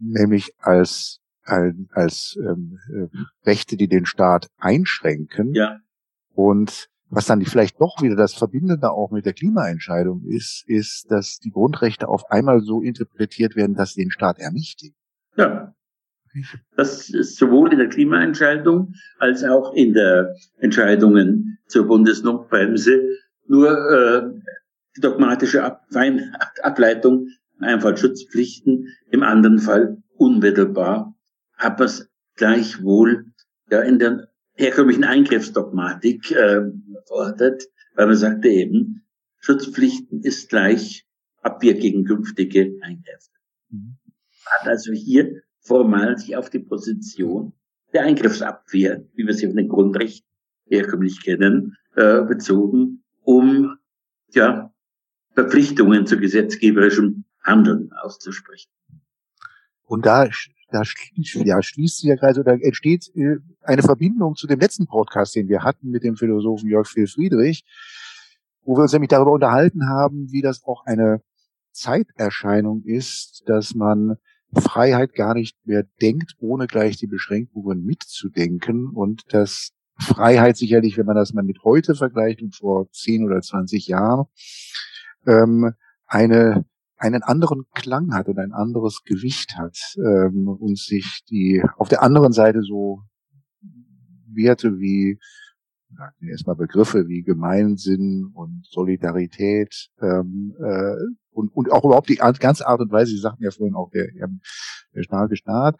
nämlich 0.01 0.53
als 0.59 1.21
als 1.43 2.39
ähm, 2.39 2.79
äh, 2.93 3.09
Rechte, 3.45 3.77
die 3.77 3.89
den 3.89 4.07
Staat 4.07 4.49
einschränken. 4.59 5.53
Ja. 5.53 5.79
Und 6.33 6.89
was 7.11 7.27
dann 7.27 7.45
vielleicht 7.45 7.81
doch 7.81 8.01
wieder 8.01 8.17
das 8.17 8.35
Verbindende 8.35 8.91
auch 8.91 9.11
mit 9.11 9.27
der 9.27 9.33
Klimaentscheidung 9.33 10.25
ist, 10.29 10.65
ist, 10.67 11.11
dass 11.11 11.39
die 11.39 11.51
Grundrechte 11.51 12.09
auf 12.09 12.31
einmal 12.31 12.61
so 12.61 12.81
interpretiert 12.81 13.57
werden, 13.57 13.75
dass 13.75 13.95
sie 13.95 14.03
den 14.03 14.13
Staat 14.13 14.39
ermächtigen. 14.39 14.97
Ja. 15.37 15.75
Das 16.77 17.11
ist 17.11 17.37
sowohl 17.37 17.73
in 17.73 17.79
der 17.79 17.89
Klimaentscheidung 17.89 18.95
als 19.19 19.43
auch 19.43 19.75
in 19.75 19.95
der 19.95 20.33
Entscheidungen 20.59 21.59
zur 21.67 21.89
Bundesnotbremse 21.89 23.01
nur 23.49 23.71
äh, 23.71 24.41
die 24.97 25.01
dogmatische 25.01 25.65
Ab 25.65 25.85
Ableitung 26.63 27.27
einfach 27.59 27.97
Schutzpflichten, 27.99 28.87
im 29.11 29.25
anderen 29.25 29.59
Fall 29.59 29.99
unmittelbar, 30.17 31.15
aber 31.57 31.87
es 31.87 32.09
gleichwohl 32.37 33.27
ja 33.69 33.81
in 33.81 33.99
der 33.99 34.30
herkömmlichen 34.61 35.05
Eingriffsdogmatik 35.05 36.31
äh, 36.33 36.61
fordert, 37.07 37.65
weil 37.95 38.07
man 38.07 38.17
sagte 38.17 38.49
eben, 38.49 39.03
Schutzpflichten 39.39 40.23
ist 40.23 40.51
gleich 40.51 41.07
Abwehr 41.43 41.75
gegen 41.75 42.05
künftige 42.05 42.77
Eingriffe. 42.83 43.31
Mhm. 43.71 43.97
Hat 44.45 44.69
also 44.69 44.93
hier 44.93 45.43
formal 45.61 46.19
sich 46.19 46.37
auf 46.37 46.51
die 46.51 46.59
Position 46.59 47.55
der 47.93 48.03
Eingriffsabwehr, 48.03 49.05
wie 49.15 49.27
wir 49.27 49.35
sie 49.35 49.47
von 49.47 49.57
den 49.57 49.69
Grundrechten 49.69 50.29
herkömmlich 50.67 51.23
kennen, 51.23 51.77
äh, 51.97 52.23
bezogen, 52.23 53.03
um 53.23 53.79
ja, 54.33 54.73
Verpflichtungen 55.35 56.07
zu 56.07 56.19
gesetzgeberischem 56.19 57.25
Handeln 57.43 57.91
auszusprechen. 57.93 58.71
Und 59.85 60.07
da, 60.07 60.29
da 60.73 60.85
schließt, 60.85 61.37
ja, 61.45 61.63
schließt 61.63 61.99
sich 61.99 62.09
ja 62.09 62.17
gerade, 62.17 62.41
oder 62.41 62.53
entsteht 62.53 63.11
äh, 63.15 63.37
eine 63.63 63.83
Verbindung 63.83 64.37
zu 64.37 64.47
dem 64.47 64.61
letzten 64.61 64.87
Podcast, 64.87 65.35
den 65.35 65.49
wir 65.49 65.63
hatten 65.63 65.91
mit 65.91 66.05
dem 66.05 66.17
Philosophen 66.17 66.69
Jörg 66.69 66.87
Phil 66.87 67.07
Friedrich, 67.07 67.65
wo 68.63 68.77
wir 68.77 68.83
uns 68.83 68.93
nämlich 68.93 69.09
darüber 69.09 69.33
unterhalten 69.33 69.89
haben, 69.89 70.31
wie 70.31 70.43
das 70.43 70.63
auch 70.65 70.85
eine 70.87 71.23
Zeiterscheinung 71.73 72.83
ist, 72.85 73.43
dass 73.47 73.75
man 73.75 74.17
Freiheit 74.53 75.15
gar 75.15 75.35
nicht 75.35 75.57
mehr 75.65 75.85
denkt, 76.01 76.35
ohne 76.39 76.67
gleich 76.67 76.97
die 76.97 77.07
Beschränkungen 77.07 77.85
mitzudenken 77.85 78.89
und 78.89 79.33
dass 79.33 79.73
Freiheit 79.99 80.57
sicherlich, 80.57 80.97
wenn 80.97 81.07
man 81.07 81.17
das 81.17 81.33
mal 81.33 81.45
mit 81.45 81.63
heute 81.63 81.95
vergleicht 81.95 82.43
und 82.43 82.57
vor 82.57 82.91
10 82.91 83.25
oder 83.25 83.41
20 83.41 83.87
Jahren, 83.87 84.27
ähm, 85.27 85.73
eine, 86.07 86.65
einen 87.01 87.23
anderen 87.23 87.65
Klang 87.75 88.13
hat 88.15 88.29
und 88.29 88.39
ein 88.39 88.53
anderes 88.53 89.03
Gewicht 89.05 89.57
hat 89.57 89.77
ähm, 89.97 90.47
und 90.47 90.79
sich 90.79 91.23
die 91.31 91.63
auf 91.77 91.89
der 91.89 92.03
anderen 92.03 92.33
Seite 92.33 92.63
so 92.63 93.01
Werte 94.33 94.79
wie 94.79 95.19
erstmal 96.21 96.57
Begriffe 96.57 97.09
wie 97.09 97.23
Gemeinsinn 97.23 98.31
und 98.35 98.67
Solidarität 98.67 99.89
ähm, 100.01 100.55
äh, 100.63 100.95
und, 101.31 101.49
und 101.55 101.73
auch 101.73 101.85
überhaupt 101.85 102.09
die 102.09 102.17
ganze 102.17 102.67
Art 102.67 102.81
und 102.81 102.93
Weise, 102.93 103.13
Sie 103.13 103.19
sagten 103.19 103.45
ja 103.45 103.51
vorhin 103.51 103.75
auch 103.75 103.91
der, 103.91 104.09
der 104.95 105.03
starke 105.03 105.37
Staat, 105.37 105.77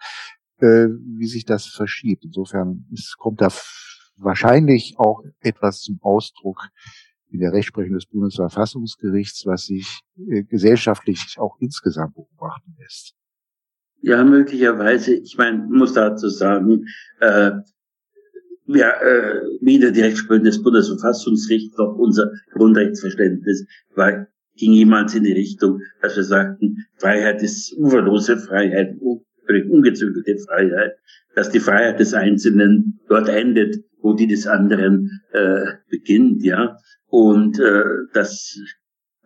äh, 0.59 0.89
wie 1.19 1.27
sich 1.27 1.45
das 1.45 1.67
verschiebt. 1.67 2.25
Insofern 2.25 2.87
ist, 2.93 3.17
kommt 3.19 3.41
da 3.41 3.49
wahrscheinlich 4.17 4.95
auch 4.97 5.23
etwas 5.41 5.81
zum 5.81 5.99
Ausdruck 6.03 6.69
in 7.31 7.41
der 7.41 7.53
Rechtsprechung 7.53 7.95
des 7.95 8.07
Bundesverfassungsgerichts, 8.07 9.47
was 9.47 9.67
sich 9.67 10.01
äh, 10.29 10.43
gesellschaftlich 10.43 11.37
auch 11.39 11.57
insgesamt 11.61 12.15
beobachten 12.15 12.75
lässt. 12.79 13.15
Ja, 14.03 14.25
möglicherweise. 14.25 15.15
Ich 15.15 15.37
meine, 15.37 15.67
muss 15.71 15.93
dazu 15.93 16.29
sagen, 16.29 16.87
äh, 17.21 17.53
ja, 18.67 18.91
äh, 19.01 19.43
weder 19.61 19.91
die 19.91 20.01
Rechtsprechung 20.01 20.45
des 20.45 20.63
Bundesverfassungsgerichts 20.63 21.77
noch 21.77 21.97
unser 21.97 22.31
Grundrechtsverständnis 22.53 23.67
war, 23.95 24.27
ging 24.57 24.73
jemals 24.73 25.15
in 25.15 25.25
die 25.25 25.33
Richtung, 25.33 25.81
dass 26.01 26.17
wir 26.17 26.25
sagten, 26.25 26.87
Freiheit 26.97 27.43
ist 27.43 27.77
uferlose 27.79 28.39
Freiheit, 28.39 28.97
völlig 29.51 29.69
ungezügelte 29.69 30.39
Freiheit, 30.39 30.93
dass 31.35 31.51
die 31.51 31.61
Freiheit 31.61 31.99
des 31.99 32.15
Einzelnen 32.15 33.01
dort 33.09 33.29
endet, 33.29 33.77
wo 34.01 34.15
die 34.15 34.29
des 34.29 34.47
anderen 34.47 35.21
äh, 35.33 35.65
beginnt, 35.89 36.43
ja, 36.45 36.77
und 37.09 37.59
äh, 37.59 37.83
dass 38.13 38.57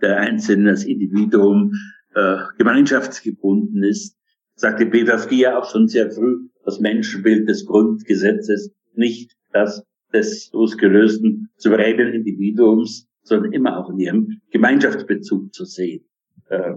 der 0.01 0.19
Einzelne, 0.19 0.71
das 0.71 0.85
Individuum 0.85 1.73
äh, 2.15 2.39
gemeinschaftsgebunden 2.57 3.83
ist, 3.83 4.17
sagte 4.55 4.87
Peter 4.87 5.19
Frier 5.19 5.59
auch 5.59 5.71
schon 5.71 5.89
sehr 5.89 6.11
früh, 6.11 6.49
das 6.65 6.81
Menschenbild 6.81 7.49
des 7.49 7.67
Grundgesetzes 7.67 8.73
nicht 8.95 9.33
das 9.53 9.85
des 10.13 10.51
losgelösten 10.53 11.51
souveränen 11.57 12.15
Individuums, 12.15 13.09
sondern 13.23 13.53
immer 13.53 13.79
auch 13.79 13.91
in 13.91 13.99
ihrem 13.99 14.41
Gemeinschaftsbezug 14.53 15.53
zu 15.53 15.65
sehen. 15.65 16.05
Äh, 16.49 16.75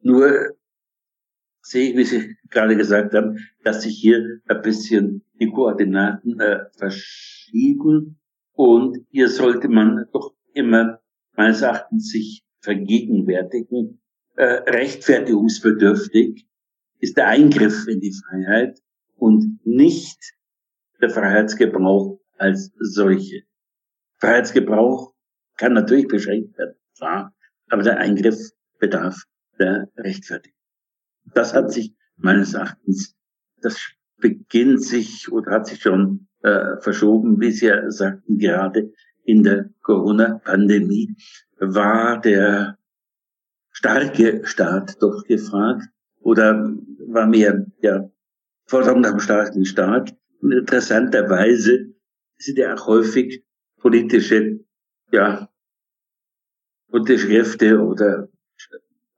nur 0.00 0.54
sehe 1.62 1.90
ich, 1.90 1.96
wie 1.96 2.04
Sie 2.04 2.36
gerade 2.50 2.76
gesagt 2.76 3.14
haben, 3.14 3.38
dass 3.64 3.82
sich 3.82 3.98
hier 3.98 4.40
ein 4.48 4.62
bisschen 4.62 5.24
die 5.38 5.50
Koordinaten 5.50 6.40
äh, 6.40 6.60
verschieben 6.76 8.18
und 8.52 8.98
hier 9.10 9.28
sollte 9.28 9.68
man 9.68 10.06
doch 10.12 10.34
immer 10.52 11.00
meines 11.36 11.62
Erachtens 11.62 12.10
sich 12.10 12.44
vergegenwärtigen. 12.60 14.00
Äh, 14.36 14.62
rechtfertigungsbedürftig 14.70 16.46
ist 16.98 17.16
der 17.16 17.28
Eingriff 17.28 17.86
in 17.88 18.00
die 18.00 18.12
Freiheit 18.12 18.78
und 19.16 19.60
nicht 19.64 20.18
der 21.00 21.10
Freiheitsgebrauch 21.10 22.20
als 22.36 22.72
solche. 22.78 23.42
Freiheitsgebrauch 24.18 25.14
kann 25.56 25.72
natürlich 25.72 26.08
beschränkt 26.08 26.56
werden, 26.58 26.76
klar, 26.96 27.34
aber 27.68 27.82
der 27.82 27.98
Eingriff 27.98 28.38
bedarf 28.78 29.24
der 29.58 29.90
Rechtfertigung. 29.96 30.59
Das 31.24 31.54
hat 31.54 31.72
sich 31.72 31.94
meines 32.16 32.54
Erachtens, 32.54 33.16
das 33.60 33.80
beginnt 34.18 34.82
sich 34.82 35.30
oder 35.30 35.52
hat 35.52 35.66
sich 35.66 35.80
schon 35.80 36.28
äh, 36.42 36.76
verschoben, 36.80 37.40
wie 37.40 37.50
Sie 37.50 37.66
ja 37.66 37.90
sagten, 37.90 38.38
gerade 38.38 38.92
in 39.24 39.42
der 39.42 39.70
Corona-Pandemie 39.82 41.14
war 41.58 42.20
der 42.20 42.78
starke 43.70 44.44
Staat 44.44 45.00
doch 45.02 45.24
gefragt 45.24 45.88
oder 46.20 46.74
war 47.06 47.26
mehr 47.26 47.66
ja, 47.80 48.10
Forderung 48.66 49.02
nach 49.02 49.10
dem 49.10 49.20
starken 49.20 49.64
Staat. 49.64 50.16
Und 50.40 50.52
interessanterweise 50.52 51.92
sind 52.38 52.58
ja 52.58 52.74
auch 52.74 52.86
häufig 52.86 53.44
politische, 53.78 54.60
ja, 55.12 55.48
Kräfte 56.90 57.80
oder 57.80 58.28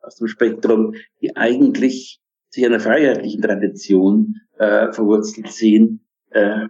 aus 0.02 0.16
dem 0.16 0.28
Spektrum, 0.28 0.94
die 1.20 1.36
eigentlich 1.36 2.20
sich 2.48 2.66
einer 2.66 2.80
freiheitlichen 2.80 3.42
Tradition 3.42 4.40
äh, 4.58 4.92
verwurzelt 4.92 5.48
sehen, 5.48 6.04
äh, 6.30 6.66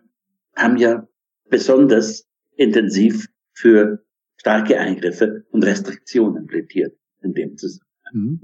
haben 0.55 0.77
ja 0.77 1.07
besonders 1.49 2.27
intensiv 2.57 3.27
für 3.53 4.05
starke 4.37 4.79
Eingriffe 4.79 5.45
und 5.51 5.65
Restriktionen 5.65 6.47
plädiert 6.47 6.97
in 7.23 7.33
dem 7.33 7.57
Zusammenhang. 7.57 7.91
Mhm. 8.13 8.41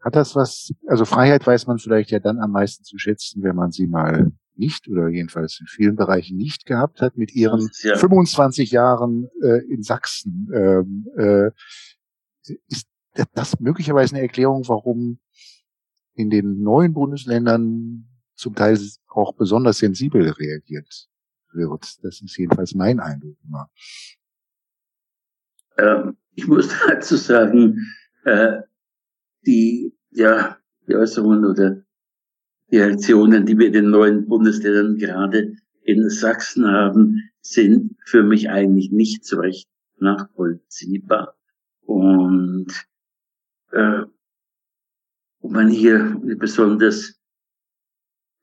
Hat 0.00 0.16
das 0.16 0.34
was, 0.34 0.72
also 0.86 1.04
Freiheit 1.04 1.46
weiß 1.46 1.68
man 1.68 1.78
vielleicht 1.78 2.10
ja 2.10 2.18
dann 2.18 2.38
am 2.38 2.50
meisten 2.50 2.82
zu 2.82 2.98
schätzen, 2.98 3.42
wenn 3.44 3.54
man 3.54 3.70
sie 3.70 3.86
mal 3.86 4.32
nicht 4.56 4.88
oder 4.88 5.08
jedenfalls 5.08 5.58
in 5.60 5.66
vielen 5.66 5.96
Bereichen 5.96 6.36
nicht 6.36 6.66
gehabt 6.66 7.00
hat 7.00 7.16
mit 7.16 7.32
ihren 7.34 7.70
ja. 7.82 7.96
25 7.96 8.70
Jahren 8.72 9.28
äh, 9.42 9.64
in 9.68 9.82
Sachsen. 9.82 10.48
Ähm, 10.52 11.06
äh, 11.16 11.50
ist 12.68 12.88
das 13.34 13.60
möglicherweise 13.60 14.14
eine 14.14 14.22
Erklärung, 14.22 14.66
warum 14.68 15.18
in 16.14 16.30
den 16.30 16.62
neuen 16.62 16.92
Bundesländern 16.92 18.08
zum 18.34 18.54
Teil 18.54 18.78
auch 19.08 19.34
besonders 19.34 19.78
sensibel 19.78 20.28
reagiert 20.28 21.08
wird. 21.52 21.98
Das 22.02 22.20
ist 22.20 22.36
jedenfalls 22.36 22.74
mein 22.74 23.00
Eindruck 23.00 23.36
immer. 23.44 23.70
Ähm, 25.78 26.16
ich 26.34 26.46
muss 26.46 26.68
dazu 26.88 27.16
sagen, 27.16 27.78
äh, 28.24 28.60
die, 29.46 29.94
ja, 30.10 30.58
die 30.86 30.94
Äußerungen 30.94 31.44
oder 31.44 31.82
die 32.70 32.78
Reaktionen, 32.78 33.46
die 33.46 33.58
wir 33.58 33.66
in 33.66 33.72
den 33.72 33.90
neuen 33.90 34.26
Bundesländern 34.26 34.96
gerade 34.96 35.56
in 35.82 36.08
Sachsen 36.08 36.66
haben, 36.66 37.30
sind 37.40 37.96
für 38.06 38.22
mich 38.22 38.50
eigentlich 38.50 38.90
nicht 38.90 39.24
so 39.24 39.40
recht 39.40 39.68
nachvollziehbar. 39.98 41.36
Und 41.82 42.68
äh, 43.72 44.02
wo 45.40 45.48
man 45.48 45.68
hier 45.68 46.00
eine 46.00 46.36
besonders 46.36 47.20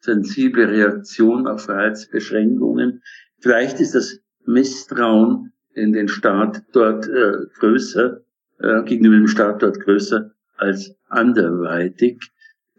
sensible 0.01 0.67
Reaktion 0.67 1.47
auf 1.47 1.63
Freiheitsbeschränkungen, 1.65 3.01
vielleicht 3.39 3.79
ist 3.79 3.95
das 3.95 4.19
Misstrauen 4.45 5.53
in 5.73 5.93
den 5.93 6.07
Staat 6.07 6.63
dort 6.73 7.07
äh, 7.07 7.45
größer, 7.59 8.21
äh, 8.59 8.83
gegenüber 8.83 9.15
dem 9.15 9.27
Staat 9.27 9.61
dort 9.61 9.79
größer 9.79 10.31
als 10.57 10.93
anderweitig. 11.07 12.19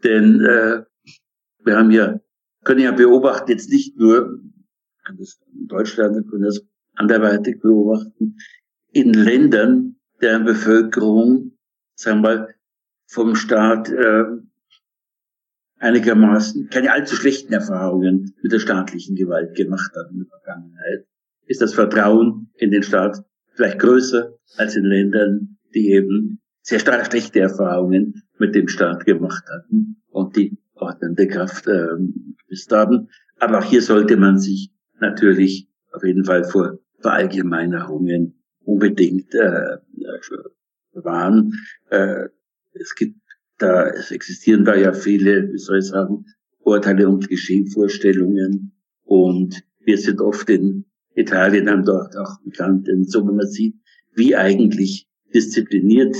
Denn 0.04 0.40
äh, 0.40 0.82
wir 1.64 1.76
haben 1.76 1.90
ja, 1.90 2.20
können 2.64 2.80
ja 2.80 2.92
beobachten, 2.92 3.50
jetzt 3.50 3.70
nicht 3.70 3.96
nur 3.96 4.40
in 5.08 5.66
Deutschland, 5.66 6.16
wir 6.16 6.22
können 6.24 6.44
das 6.44 6.64
anderweitig 6.94 7.60
beobachten, 7.60 8.36
in 8.92 9.12
Ländern, 9.12 9.96
deren 10.20 10.44
Bevölkerung, 10.44 11.52
sagen 12.00 12.22
wir 12.22 12.36
mal, 12.36 12.54
vom 13.06 13.34
Staat 13.34 13.90
äh, 13.90 14.24
einigermaßen 15.78 16.68
keine 16.70 16.92
allzu 16.92 17.16
schlechten 17.16 17.52
Erfahrungen 17.52 18.34
mit 18.42 18.52
der 18.52 18.58
staatlichen 18.58 19.16
Gewalt 19.16 19.54
gemacht 19.54 19.92
hat 19.94 20.10
in 20.10 20.20
der 20.20 20.28
Vergangenheit, 20.28 21.06
ist 21.46 21.60
das 21.60 21.74
Vertrauen 21.74 22.50
in 22.54 22.70
den 22.70 22.82
Staat 22.82 23.22
vielleicht 23.54 23.80
größer 23.80 24.34
als 24.56 24.76
in 24.76 24.84
Ländern, 24.84 25.58
die 25.74 25.90
eben 25.90 26.40
sehr 26.62 26.78
stark 26.78 27.06
schlechte 27.06 27.40
Erfahrungen 27.40 28.22
mit 28.38 28.54
dem 28.54 28.68
Staat 28.68 29.04
gemacht 29.04 29.44
hatten 29.52 30.02
und 30.08 30.36
die 30.36 30.56
ordnende 30.74 31.26
Kraft 31.28 31.66
ähm, 31.66 32.36
haben. 32.70 33.08
Aber 33.38 33.58
auch 33.58 33.64
hier 33.64 33.82
sollte 33.82 34.16
man 34.16 34.38
sich 34.38 34.70
natürlich 35.00 35.68
auf 35.92 36.04
jeden 36.04 36.24
Fall 36.24 36.44
vor 36.44 36.78
Verallgemeinerungen 37.00 38.42
unbedingt 38.64 39.34
äh, 39.34 39.78
waren. 40.92 41.52
Äh, 41.90 42.28
es 42.72 42.94
gibt 42.94 43.16
da, 43.58 43.88
es 43.88 44.10
existieren 44.10 44.64
da 44.64 44.74
ja 44.74 44.92
viele, 44.92 45.52
wie 45.52 45.58
soll 45.58 45.78
ich 45.78 45.86
sagen, 45.86 46.24
Urteile 46.60 47.08
und 47.08 47.28
Geschehvorstellungen 47.28 48.72
und 49.04 49.62
wir 49.80 49.98
sind 49.98 50.20
oft 50.20 50.48
in 50.50 50.84
Italien 51.14 51.66
dann 51.66 51.84
dort 51.84 52.16
auch 52.16 52.40
bekannt, 52.44 52.86
denn 52.86 53.04
so 53.04 53.24
man 53.24 53.46
sieht, 53.46 53.74
wie 54.14 54.36
eigentlich 54.36 55.08
diszipliniert 55.34 56.16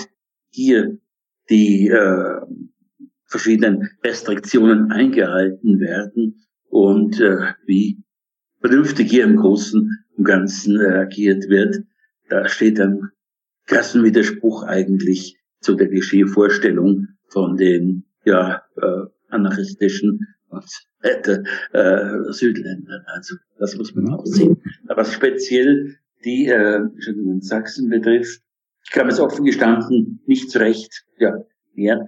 hier 0.51 0.99
die 1.49 1.89
äh, 1.89 2.41
verschiedenen 3.27 3.89
Restriktionen 4.05 4.91
eingehalten 4.91 5.81
werden 5.81 6.47
und 6.69 7.21
äh, 7.21 7.53
wie 7.67 8.03
vernünftig 8.61 9.11
hier 9.11 9.25
im 9.25 9.37
Großen 9.37 10.05
und 10.17 10.25
Ganzen 10.25 10.81
äh, 10.81 10.99
agiert 10.99 11.49
wird. 11.49 11.83
Da 12.29 12.49
steht 12.49 12.79
dann 12.79 13.11
krassen 13.71 14.03
Widerspruch 14.03 14.65
eigentlich 14.65 15.39
zu 15.61 15.75
der 15.75 15.87
Geschehvorstellung 15.87 17.07
von 17.29 17.57
den 17.57 18.05
ja, 18.25 18.63
äh, 18.77 19.07
anarchistischen 19.29 20.27
und 20.49 20.65
äh, 21.03 21.39
äh, 21.73 22.33
Südländern. 22.33 23.05
Also 23.07 23.37
das 23.59 23.77
muss 23.77 23.95
man 23.95 24.13
auch 24.13 24.27
sehen. 24.27 24.61
Aber 24.89 25.05
speziell 25.05 25.97
die 26.25 26.49
äh, 26.49 26.81
Sachsen 27.39 27.89
betrifft, 27.89 28.43
ich 28.85 28.91
kam 28.91 29.09
es 29.09 29.21
offen 29.21 29.45
gestanden 29.45 30.21
nicht 30.27 30.51
zurecht 30.51 31.05
ja, 31.19 31.33
ja, 31.75 32.05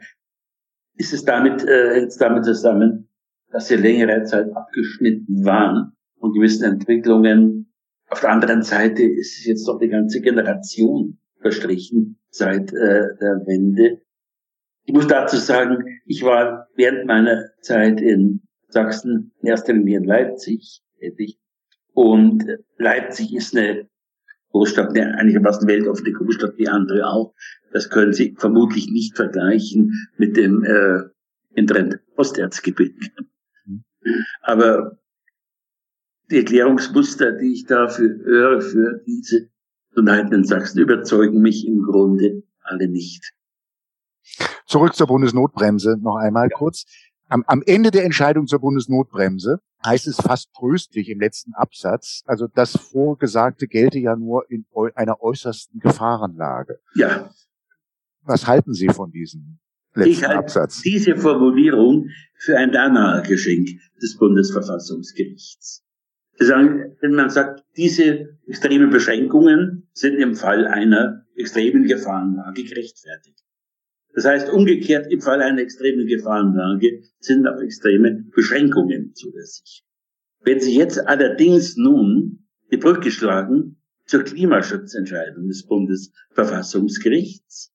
ist 0.97 1.13
es 1.13 1.25
damit, 1.25 1.65
äh, 1.65 2.01
jetzt 2.01 2.21
damit 2.21 2.45
zusammen, 2.45 3.09
dass 3.53 3.69
sie 3.69 3.77
längere 3.77 4.25
Zeit 4.25 4.51
abgeschnitten 4.57 5.45
waren 5.45 5.93
und 6.17 6.35
gewissen 6.35 6.65
Entwicklungen. 6.65 7.73
Auf 8.09 8.21
der 8.21 8.31
anderen 8.31 8.63
Seite 8.63 9.05
ist 9.05 9.39
es 9.39 9.47
jetzt 9.47 9.69
doch 9.69 9.79
die 9.79 9.89
ganze 9.89 10.21
Generation 10.21 11.19
verstrichen 11.43 12.19
seit 12.31 12.73
äh, 12.73 13.09
der 13.21 13.43
Wende. 13.47 14.01
Ich 14.85 14.95
muss 14.95 15.07
dazu 15.07 15.37
sagen, 15.37 16.01
ich 16.07 16.23
war 16.23 16.69
während 16.75 17.07
meiner 17.07 17.51
Zeit 17.61 18.01
in 18.01 18.43
Sachsen, 18.69 19.33
in 19.43 19.49
erster 19.49 19.75
Linie 19.75 19.99
in 19.99 20.05
Leipzig 20.05 20.83
tätig. 20.99 21.39
Und 21.93 22.45
Leipzig 22.79 23.35
ist 23.35 23.57
eine 23.57 23.89
Großstadt, 24.51 24.91
eine 24.97 25.19
einigermaßen 25.19 25.69
weltoffene 25.69 26.13
Großstadt 26.13 26.57
wie 26.57 26.69
andere 26.69 27.07
auch. 27.07 27.35
Das 27.73 27.91
können 27.91 28.13
Sie 28.13 28.35
vermutlich 28.39 28.91
nicht 28.91 29.17
vergleichen 29.17 29.93
mit 30.17 30.37
dem 30.37 30.65
äh, 30.65 31.03
hinteren 31.55 32.01
Osterzgebirge. 32.17 32.95
Mhm. 33.67 33.85
Aber 34.43 34.99
die 36.31 36.39
Erklärungsmuster, 36.39 37.33
die 37.33 37.53
ich 37.53 37.67
dafür 37.67 38.09
höre, 38.25 38.61
für 38.61 39.03
diese 39.07 39.49
In 39.95 40.45
Sachsen, 40.45 40.81
überzeugen 40.81 41.41
mich 41.41 41.67
im 41.67 41.83
Grunde 41.83 42.43
alle 42.63 42.89
nicht. 42.89 43.33
Zurück 44.67 44.95
zur 44.95 45.07
Bundesnotbremse 45.07 45.99
noch 46.01 46.17
einmal 46.17 46.49
ja. 46.51 46.57
kurz. 46.57 46.85
Am, 47.29 47.45
am 47.47 47.63
Ende 47.65 47.91
der 47.91 48.05
Entscheidung 48.05 48.47
zur 48.47 48.61
Bundesnotbremse 48.61 49.61
heißt 49.85 50.07
es 50.07 50.17
fast 50.17 50.53
tröstlich 50.55 51.09
im 51.09 51.21
letzten 51.21 51.55
Absatz, 51.55 52.23
also 52.27 52.47
das 52.47 52.77
Vorgesagte 52.77 53.67
gelte 53.67 53.99
ja 53.99 54.17
nur 54.17 54.51
in 54.51 54.65
einer 54.95 55.21
äußersten 55.23 55.81
Gefahrenlage. 55.81 56.79
Ja. 56.95 57.31
Was 58.23 58.47
halten 58.47 58.75
Sie 58.75 58.89
von 58.89 59.11
diesem 59.11 59.59
letzten 59.95 60.11
ich 60.11 60.25
halte 60.25 60.39
Absatz? 60.39 60.83
Diese 60.83 61.17
Formulierung 61.17 62.09
für 62.37 62.57
ein 62.57 62.71
Danach-Geschenk 62.71 63.69
des 64.01 64.17
Bundesverfassungsgerichts. 64.17 65.85
Sagen, 66.39 66.97
wenn 67.01 67.15
man 67.15 67.31
sagt, 67.31 67.65
diese 67.77 68.37
extremen 68.47 68.91
Beschränkungen 68.91 69.89
sind 69.93 70.17
im 70.17 70.35
Fall 70.35 70.67
einer 70.67 71.25
extremen 71.37 71.85
Gefahrenlage 71.85 72.65
gerechtfertigt. 72.65 73.39
Das 74.15 74.27
heißt, 74.27 74.51
umgekehrt 74.51 75.11
im 75.11 75.21
Fall 75.21 75.41
einer 75.41 75.63
extremen 75.63 76.07
Gefahrenlage 76.07 77.03
sind 77.19 77.47
auch 77.47 77.61
extreme 77.61 78.25
Beschränkungen 78.35 79.15
zulässig. 79.15 79.85
Wenn 80.41 80.61
Sie 80.61 80.77
jetzt 80.77 81.07
allerdings 81.07 81.77
nun 81.77 82.47
die 82.71 82.77
Brücke 82.77 83.11
schlagen 83.11 83.83
zur 84.07 84.25
Klimaschutzentscheidung 84.25 85.49
des 85.49 85.67
Bundesverfassungsgerichts, 85.67 87.73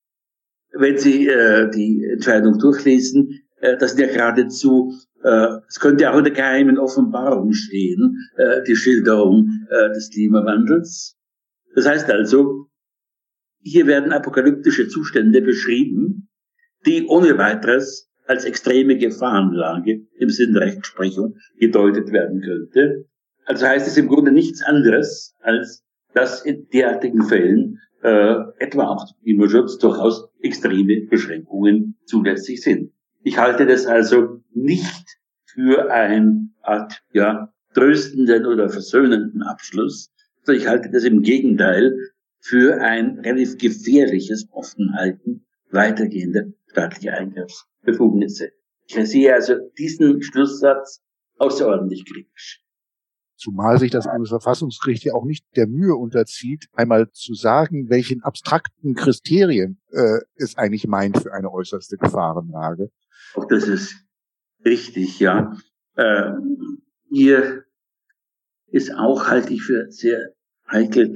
wenn 0.74 0.98
Sie 0.98 1.28
äh, 1.28 1.72
die 1.72 2.06
Entscheidung 2.12 2.60
durchlesen, 2.60 3.47
äh, 3.60 3.78
das 3.78 3.92
sind 3.92 4.02
ja 4.02 4.14
geradezu, 4.14 4.94
äh, 5.24 5.58
es 5.68 5.80
könnte 5.80 6.12
auch 6.12 6.18
in 6.18 6.24
der 6.24 6.34
geheimen 6.34 6.78
Offenbarung 6.78 7.54
stehen, 7.54 8.18
äh, 8.38 8.64
die 8.64 8.76
Schilderung 8.76 9.50
äh, 9.70 9.90
des 9.90 10.10
Klimawandels. 10.12 11.16
Das 11.76 11.88
heißt 11.88 12.10
also, 12.10 12.68
hier 13.62 13.88
werden 13.88 14.14
apokalyptische 14.14 14.88
Zustände 14.88 15.42
beschrieben, 15.42 16.30
die 16.86 17.06
ohne 17.08 17.38
weiteres 17.38 18.10
als 18.26 18.46
extreme 18.46 18.98
Gefahrenlage 18.98 20.02
im 20.18 20.30
Sinn 20.30 20.54
der 20.54 20.64
Rechtsprechung 20.64 21.36
gedeutet 21.60 22.12
werden 22.12 22.42
könnte. 22.42 23.06
Also 23.46 23.66
heißt 23.66 23.88
es 23.88 23.98
im 23.98 24.08
Grunde 24.08 24.32
nichts 24.32 24.62
anderes, 24.62 25.36
als 25.42 25.84
dass 26.14 26.44
in 26.44 26.68
derartigen 26.70 27.24
Fällen 27.24 27.80
äh, 28.02 28.36
etwa 28.60 28.88
auch 28.88 29.06
Klimaschutz 29.24 29.78
durchaus 29.78 30.30
extreme 30.42 31.08
Beschränkungen 31.08 31.96
zulässig 32.06 32.62
sind. 32.62 32.92
Ich 33.28 33.38
halte 33.38 33.66
das 33.66 33.86
also 33.86 34.42
nicht 34.54 35.20
für 35.44 35.92
ein 35.92 36.54
Art 36.62 37.04
ja, 37.12 37.54
tröstenden 37.74 38.46
oder 38.46 38.70
versöhnenden 38.70 39.44
Abschluss, 39.44 40.14
sondern 40.44 40.62
ich 40.62 40.70
halte 40.70 40.90
das 40.90 41.04
im 41.04 41.24
Gegenteil 41.24 41.94
für 42.40 42.80
ein 42.80 43.20
relativ 43.20 43.58
gefährliches 43.58 44.48
Offenhalten 44.52 45.46
weitergehender 45.72 46.46
staatlicher 46.68 47.16
Eingriffsbefugnisse. 47.16 48.52
Ich 48.86 48.96
sehe 48.96 49.34
also 49.34 49.56
diesen 49.78 50.22
Schlusssatz 50.22 51.02
außerordentlich 51.38 52.06
kritisch. 52.06 52.64
Zumal 53.36 53.78
sich 53.78 53.92
das 53.92 54.06
Bundesverfassungsgericht 54.06 55.04
ja 55.04 55.14
auch 55.16 55.26
nicht 55.26 55.46
der 55.58 55.68
Mühe 55.68 55.96
unterzieht, 55.96 56.70
einmal 56.72 57.12
zu 57.12 57.34
sagen, 57.34 57.90
welchen 57.90 58.24
abstrakten 58.24 58.96
Kriterien 58.96 59.82
äh, 59.92 60.20
es 60.38 60.58
eigentlich 60.58 60.88
meint 60.88 61.22
für 61.22 61.34
eine 61.34 61.52
äußerste 61.52 61.98
Gefahrenlage. 61.98 62.90
Auch 63.36 63.46
das 63.46 63.68
ist 63.68 63.96
richtig, 64.66 65.20
ja. 65.20 65.56
Äh, 65.96 66.32
hier 67.10 67.64
ist 68.68 68.94
auch, 68.94 69.28
halte 69.28 69.54
ich 69.54 69.64
für 69.64 69.90
sehr 69.90 70.34
heikel, 70.70 71.14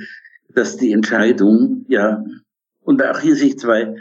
dass 0.49 0.77
die 0.77 0.91
Entscheidung, 0.91 1.85
ja, 1.87 2.23
und 2.81 3.03
auch 3.03 3.19
hier 3.19 3.35
sich 3.35 3.57
zwei 3.57 3.95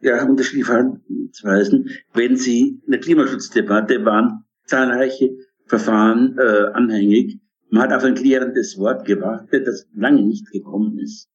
ja, 0.00 0.24
unterschiedliche 0.24 0.66
Verhaltensweisen, 0.66 1.90
wenn 2.12 2.36
sie 2.36 2.80
in 2.84 2.90
der 2.90 3.00
Klimaschutzdebatte 3.00 4.04
waren, 4.04 4.44
zahlreiche 4.64 5.36
Verfahren 5.66 6.36
äh, 6.38 6.66
anhängig. 6.72 7.40
Man 7.70 7.82
hat 7.82 7.92
auf 7.92 8.04
ein 8.04 8.14
klärendes 8.14 8.76
Wort 8.78 9.06
gewartet, 9.06 9.66
das 9.66 9.86
lange 9.94 10.22
nicht 10.22 10.50
gekommen 10.50 10.98
ist. 10.98 11.28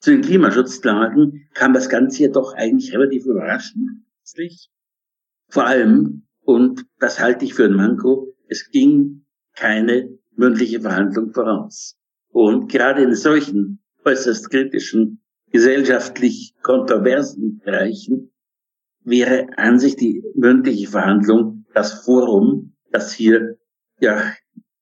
Zu 0.00 0.10
den 0.10 0.20
Klimaschutzklagen 0.20 1.48
kam 1.54 1.72
das 1.72 1.88
Ganze 1.88 2.24
ja 2.24 2.28
doch 2.28 2.54
eigentlich 2.54 2.92
relativ 2.92 3.24
überraschend. 3.24 4.02
Vor 5.48 5.66
allem, 5.66 6.26
und 6.40 6.84
das 6.98 7.20
halte 7.20 7.44
ich 7.44 7.54
für 7.54 7.64
ein 7.64 7.74
Manko, 7.74 8.34
es 8.48 8.70
ging 8.70 9.24
keine 9.54 10.10
mündliche 10.36 10.80
Verhandlung 10.80 11.32
voraus. 11.32 11.96
Und 12.28 12.70
gerade 12.70 13.02
in 13.02 13.14
solchen 13.14 13.80
äußerst 14.04 14.50
kritischen, 14.50 15.22
gesellschaftlich 15.50 16.54
kontroversen 16.62 17.60
Bereichen 17.64 18.32
wäre 19.04 19.46
an 19.56 19.78
sich 19.78 19.96
die 19.96 20.22
mündliche 20.34 20.88
Verhandlung 20.88 21.64
das 21.72 22.04
Forum, 22.04 22.74
das 22.90 23.12
hier 23.12 23.56
ja 24.00 24.32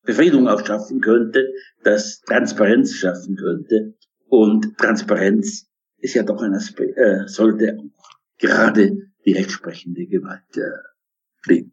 Befriedung 0.02 0.48
auch 0.48 0.64
schaffen 0.64 1.00
könnte, 1.00 1.52
das 1.82 2.20
Transparenz 2.20 2.94
schaffen 2.94 3.36
könnte. 3.36 3.94
Und 4.28 4.76
Transparenz 4.78 5.66
ist 5.98 6.14
ja 6.14 6.22
doch 6.22 6.42
ein 6.42 6.54
Aspekt, 6.54 6.96
äh, 6.96 7.26
sollte 7.26 7.78
gerade 8.38 8.96
die 9.24 9.32
rechtsprechende 9.32 10.06
Gewalt 10.06 10.56
äh, 10.56 10.82
pflegen. 11.42 11.72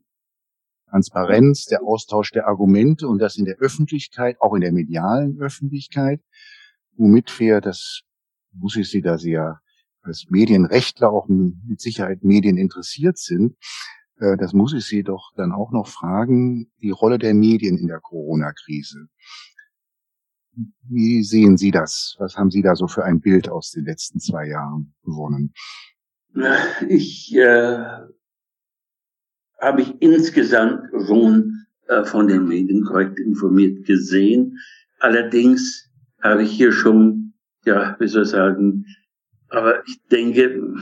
Transparenz, 0.90 1.66
der 1.66 1.84
Austausch 1.84 2.32
der 2.32 2.48
Argumente 2.48 3.08
und 3.08 3.20
das 3.20 3.38
in 3.38 3.46
der 3.46 3.58
Öffentlichkeit, 3.58 4.42
auch 4.42 4.54
in 4.54 4.62
der 4.62 4.74
medialen 4.74 5.40
Öffentlichkeit, 5.40 6.22
womit 6.98 7.40
wir, 7.40 7.62
das 7.62 8.02
muss 8.52 8.76
ich 8.76 8.90
Sie, 8.90 9.02
da 9.02 9.16
ja 9.16 9.60
als 10.02 10.26
Medienrechtler 10.30 11.10
auch 11.10 11.28
mit 11.30 11.80
Sicherheit 11.80 12.24
Medien 12.24 12.58
interessiert 12.58 13.18
sind, 13.18 13.56
äh, 14.20 14.36
das 14.38 14.54
muss 14.54 14.74
ich 14.74 14.86
Sie 14.86 15.04
doch 15.04 15.32
dann 15.36 15.52
auch 15.52 15.72
noch 15.72 15.88
fragen, 15.88 16.72
die 16.82 16.92
Rolle 16.92 17.18
der 17.18 17.34
Medien 17.34 17.78
in 17.78 17.88
der 17.88 18.00
Corona-Krise. 18.00 19.08
Wie 20.90 21.24
sehen 21.24 21.58
Sie 21.58 21.72
das? 21.72 22.16
Was 22.20 22.36
haben 22.36 22.52
Sie 22.52 22.62
da 22.62 22.76
so 22.76 22.88
für 22.88 23.06
ein 23.06 23.22
Bild 23.22 23.48
aus 23.48 23.72
den 23.72 23.86
letzten 23.86 24.20
zwei 24.20 24.48
Jahren 24.48 24.94
gewonnen? 25.04 25.54
Ich 26.88 27.36
äh, 27.36 27.86
habe 29.60 29.82
ich 29.82 30.02
insgesamt 30.02 30.90
schon 31.06 31.66
äh, 31.88 32.04
von 32.04 32.28
den 32.28 32.48
Medien 32.48 32.84
korrekt 32.84 33.20
informiert 33.20 33.86
gesehen. 33.86 34.58
Allerdings 35.00 35.90
habe 36.22 36.44
ich 36.44 36.52
hier 36.52 36.72
schon, 36.72 37.34
ja, 37.66 37.96
wie 38.00 38.08
soll 38.08 38.24
ich 38.24 38.30
sagen, 38.30 38.86
aber 39.50 39.86
ich 39.86 40.02
denke, 40.10 40.76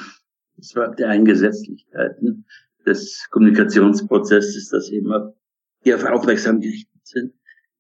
es 0.58 0.76
war 0.76 0.94
der 0.96 1.10
Eingesetzlichkeiten 1.10 2.46
des 2.86 3.28
Kommunikationsprozesses, 3.32 4.70
dass 4.70 4.90
immer 4.90 5.34
die 5.86 5.94
auf 5.94 6.04
aufmerksam 6.04 6.60
gerichtet 6.60 7.02
sind. 7.04 7.34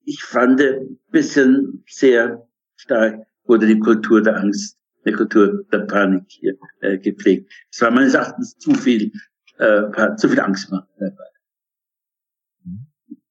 Ich 0.05 0.23
fand 0.23 0.62
ein 0.62 0.97
bisschen 1.12 1.84
sehr 1.88 2.47
stark 2.75 3.25
wurde 3.43 3.67
die 3.67 3.79
Kultur 3.79 4.21
der 4.21 4.38
Angst, 4.38 4.78
die 5.05 5.12
Kultur 5.12 5.63
der 5.71 5.79
Panik 5.79 6.25
hier 6.27 6.55
äh, 6.81 6.97
gepflegt. 6.97 7.51
Es 7.71 7.81
war 7.81 7.91
meines 7.91 8.13
Erachtens 8.13 8.57
zu 8.57 8.73
viel, 8.73 9.12
äh, 9.57 10.15
zu 10.17 10.29
viel 10.29 10.39
Angst 10.39 10.71
dabei. 10.71 11.23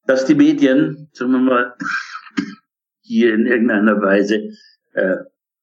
Dass 0.07 0.25
die 0.25 0.35
Medien, 0.35 1.09
sagen 1.13 1.33
wir 1.33 1.39
mal, 1.39 1.75
hier 3.01 3.35
in 3.35 3.47
irgendeiner 3.47 4.01
Weise 4.01 4.51
äh, 4.93 5.17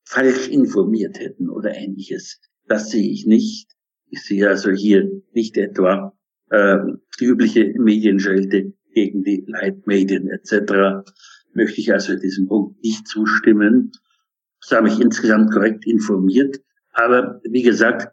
falsch 0.04 0.48
informiert 0.50 1.20
hätten 1.20 1.50
oder 1.50 1.74
ähnliches, 1.76 2.39
das 2.68 2.91
sehe 2.91 3.12
ich 3.12 3.26
nicht. 3.26 3.70
Ich 4.10 4.24
sehe 4.24 4.48
also 4.48 4.72
hier 4.72 5.10
nicht 5.34 5.58
etwa 5.58 6.15
äh, 6.50 6.78
die 7.20 7.26
übliche 7.26 7.74
Medienschelte 7.78 8.74
gegen 8.94 9.24
die 9.24 9.44
Leitmedien 9.48 10.30
etc. 10.30 11.08
Möchte 11.54 11.82
ich 11.82 11.91
also 11.91 12.15
diesem 12.15 12.48
Punkt 12.48 12.82
nicht 12.84 13.08
zustimmen. 13.08 13.91
Ich 14.65 14.71
habe 14.71 14.89
mich 14.89 14.99
insgesamt 14.99 15.51
korrekt 15.51 15.86
informiert. 15.86 16.60
Aber 16.91 17.39
wie 17.43 17.62
gesagt, 17.62 18.12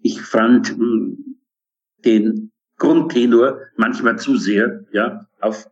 ich 0.00 0.20
fand 0.20 0.70
hm, 0.70 1.38
den 2.04 2.50
Grundtenor 2.76 3.60
manchmal 3.76 4.18
zu 4.18 4.36
sehr 4.36 4.84
ja, 4.92 5.26
auf 5.40 5.70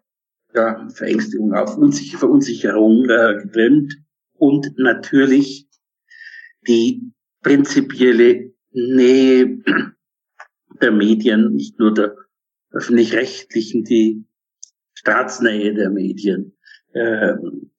ja, 0.55 0.89
Verängstigung, 0.89 1.53
auf 1.53 1.77
Unsicher 1.77 2.19
Verunsicherung 2.19 3.09
äh, 3.09 3.43
getrimmt 3.43 3.95
und 4.35 4.79
natürlich 4.79 5.67
die 6.67 7.13
prinzipielle 7.43 8.53
Nähe 8.71 9.59
der 10.81 10.93
Medien, 10.93 11.55
nicht 11.55 11.79
nur 11.79 11.93
der 11.93 12.17
öffentlich-rechtlichen, 12.71 13.85
die 13.85 14.25
Staatsnähe 14.95 15.75
der 15.75 15.91
Medien, 15.91 16.57
äh, 16.93 17.35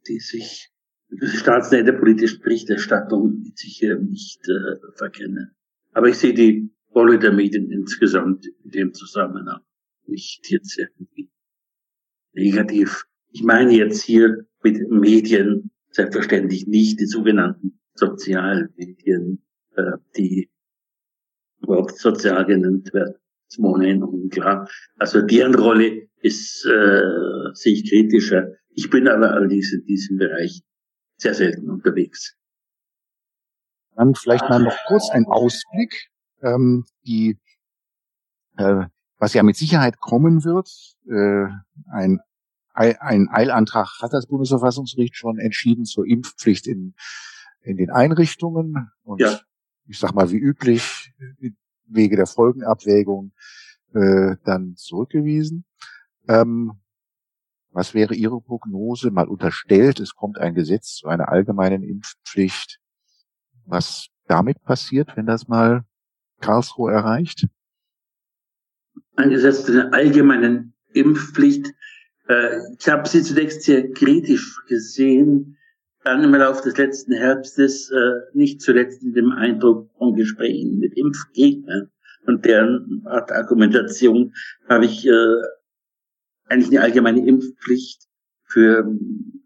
die 0.07 0.19
sich 0.19 0.74
die 1.09 1.27
Staatsnähe 1.27 1.83
der 1.83 1.93
politischen 1.93 2.41
Berichterstattung 2.41 3.43
die 3.43 3.53
sich 3.55 3.77
hier 3.77 3.97
nicht 3.97 4.47
äh, 4.47 4.77
verkennen. 4.95 5.55
Aber 5.93 6.07
ich 6.07 6.17
sehe 6.17 6.33
die 6.33 6.69
Rolle 6.93 7.19
der 7.19 7.31
Medien 7.31 7.71
insgesamt 7.71 8.45
in 8.63 8.71
dem 8.71 8.93
Zusammenhang 8.93 9.61
nicht 10.07 10.49
jetzt 10.49 10.77
irgendwie 10.77 11.29
negativ. 12.33 13.05
Ich 13.31 13.43
meine 13.43 13.75
jetzt 13.75 14.01
hier 14.01 14.45
mit 14.63 14.89
Medien 14.89 15.71
selbstverständlich 15.91 16.67
nicht 16.67 16.99
die 16.99 17.05
sogenannten 17.05 17.79
sozialen 17.93 18.69
Medien, 18.75 19.43
äh, 19.75 19.93
die 20.17 20.49
überhaupt 21.61 21.97
sozial 21.97 22.45
genannt 22.45 22.93
werden. 22.93 23.15
Das 23.47 23.57
ist 23.57 23.59
ohnehin 23.59 24.03
unklar. 24.03 24.69
Also 24.97 25.21
deren 25.21 25.55
Rolle 25.55 26.07
ist 26.21 26.65
äh, 26.65 27.53
sich 27.53 27.89
kritischer. 27.89 28.53
Ich 28.69 28.89
bin 28.89 29.07
aber 29.07 29.31
allerdings 29.31 29.71
in 29.71 29.85
diesem 29.85 30.17
Bereich 30.17 30.61
sehr 31.17 31.33
selten 31.33 31.69
unterwegs. 31.69 32.35
Dann 33.95 34.15
vielleicht 34.15 34.49
mal 34.49 34.59
noch 34.59 34.77
kurz 34.87 35.09
ein 35.09 35.25
Ausblick. 35.25 36.09
Ähm, 36.41 36.85
die, 37.05 37.39
äh, 38.57 38.85
was 39.17 39.33
ja 39.33 39.43
mit 39.43 39.55
Sicherheit 39.55 39.99
kommen 39.99 40.43
wird, 40.43 40.69
äh, 41.07 41.47
ein 41.91 42.19
ein 42.75 43.29
Eilantrag 43.29 44.01
hat 44.01 44.11
das 44.11 44.27
Bundesverfassungsgericht 44.27 45.15
schon 45.15 45.39
entschieden 45.39 45.85
zur 45.85 46.05
Impfpflicht 46.05 46.67
in, 46.67 46.93
in 47.61 47.77
den 47.77 47.89
Einrichtungen. 47.89 48.91
Und 49.03 49.21
ja. 49.21 49.39
ich 49.87 49.97
sag 49.97 50.13
mal, 50.13 50.29
wie 50.31 50.37
üblich, 50.37 51.13
Wege 51.87 52.15
der 52.17 52.27
Folgenabwägung 52.27 53.31
äh, 53.93 54.35
dann 54.43 54.75
zurückgewiesen. 54.75 55.65
Ähm, 56.27 56.73
was 57.75 57.93
wäre 57.93 58.15
Ihre 58.15 58.41
Prognose? 58.41 59.11
Mal 59.11 59.27
unterstellt, 59.27 59.99
es 59.99 60.15
kommt 60.15 60.39
ein 60.39 60.55
Gesetz 60.55 60.95
zu 60.95 61.07
einer 61.07 61.29
allgemeinen 61.29 61.83
Impfpflicht. 61.83 62.79
Was 63.65 64.07
damit 64.27 64.61
passiert, 64.63 65.15
wenn 65.15 65.25
das 65.25 65.47
mal 65.47 65.83
Karlsruhe 66.41 66.91
erreicht? 66.91 67.47
Ein 69.15 69.29
Gesetz 69.29 69.65
zu 69.65 69.71
einer 69.71 69.93
allgemeinen 69.93 70.73
Impfpflicht 70.93 71.73
äh, 72.27 72.57
ich 72.79 72.87
habe 72.87 73.07
sie 73.07 73.21
zunächst 73.21 73.63
sehr 73.63 73.91
kritisch 73.91 74.61
gesehen, 74.67 75.57
dann 76.03 76.23
im 76.23 76.35
Laufe 76.35 76.63
des 76.63 76.77
letzten 76.77 77.13
Herbstes, 77.13 77.91
äh, 77.91 78.37
nicht 78.37 78.61
zuletzt 78.61 79.03
in 79.03 79.13
dem 79.13 79.31
Eindruck 79.31 79.89
von 79.97 80.15
Gesprächen 80.15 80.79
mit 80.79 80.95
Impfgegnern 80.97 81.91
und 82.27 82.45
deren 82.45 83.03
Art 83.05 83.31
Argumentation, 83.31 84.33
habe 84.69 84.85
ich 84.85 85.07
äh, 85.07 85.11
eigentlich 86.47 86.69
eine 86.69 86.81
allgemeine 86.81 87.25
Impfpflicht 87.25 88.07
für 88.43 88.89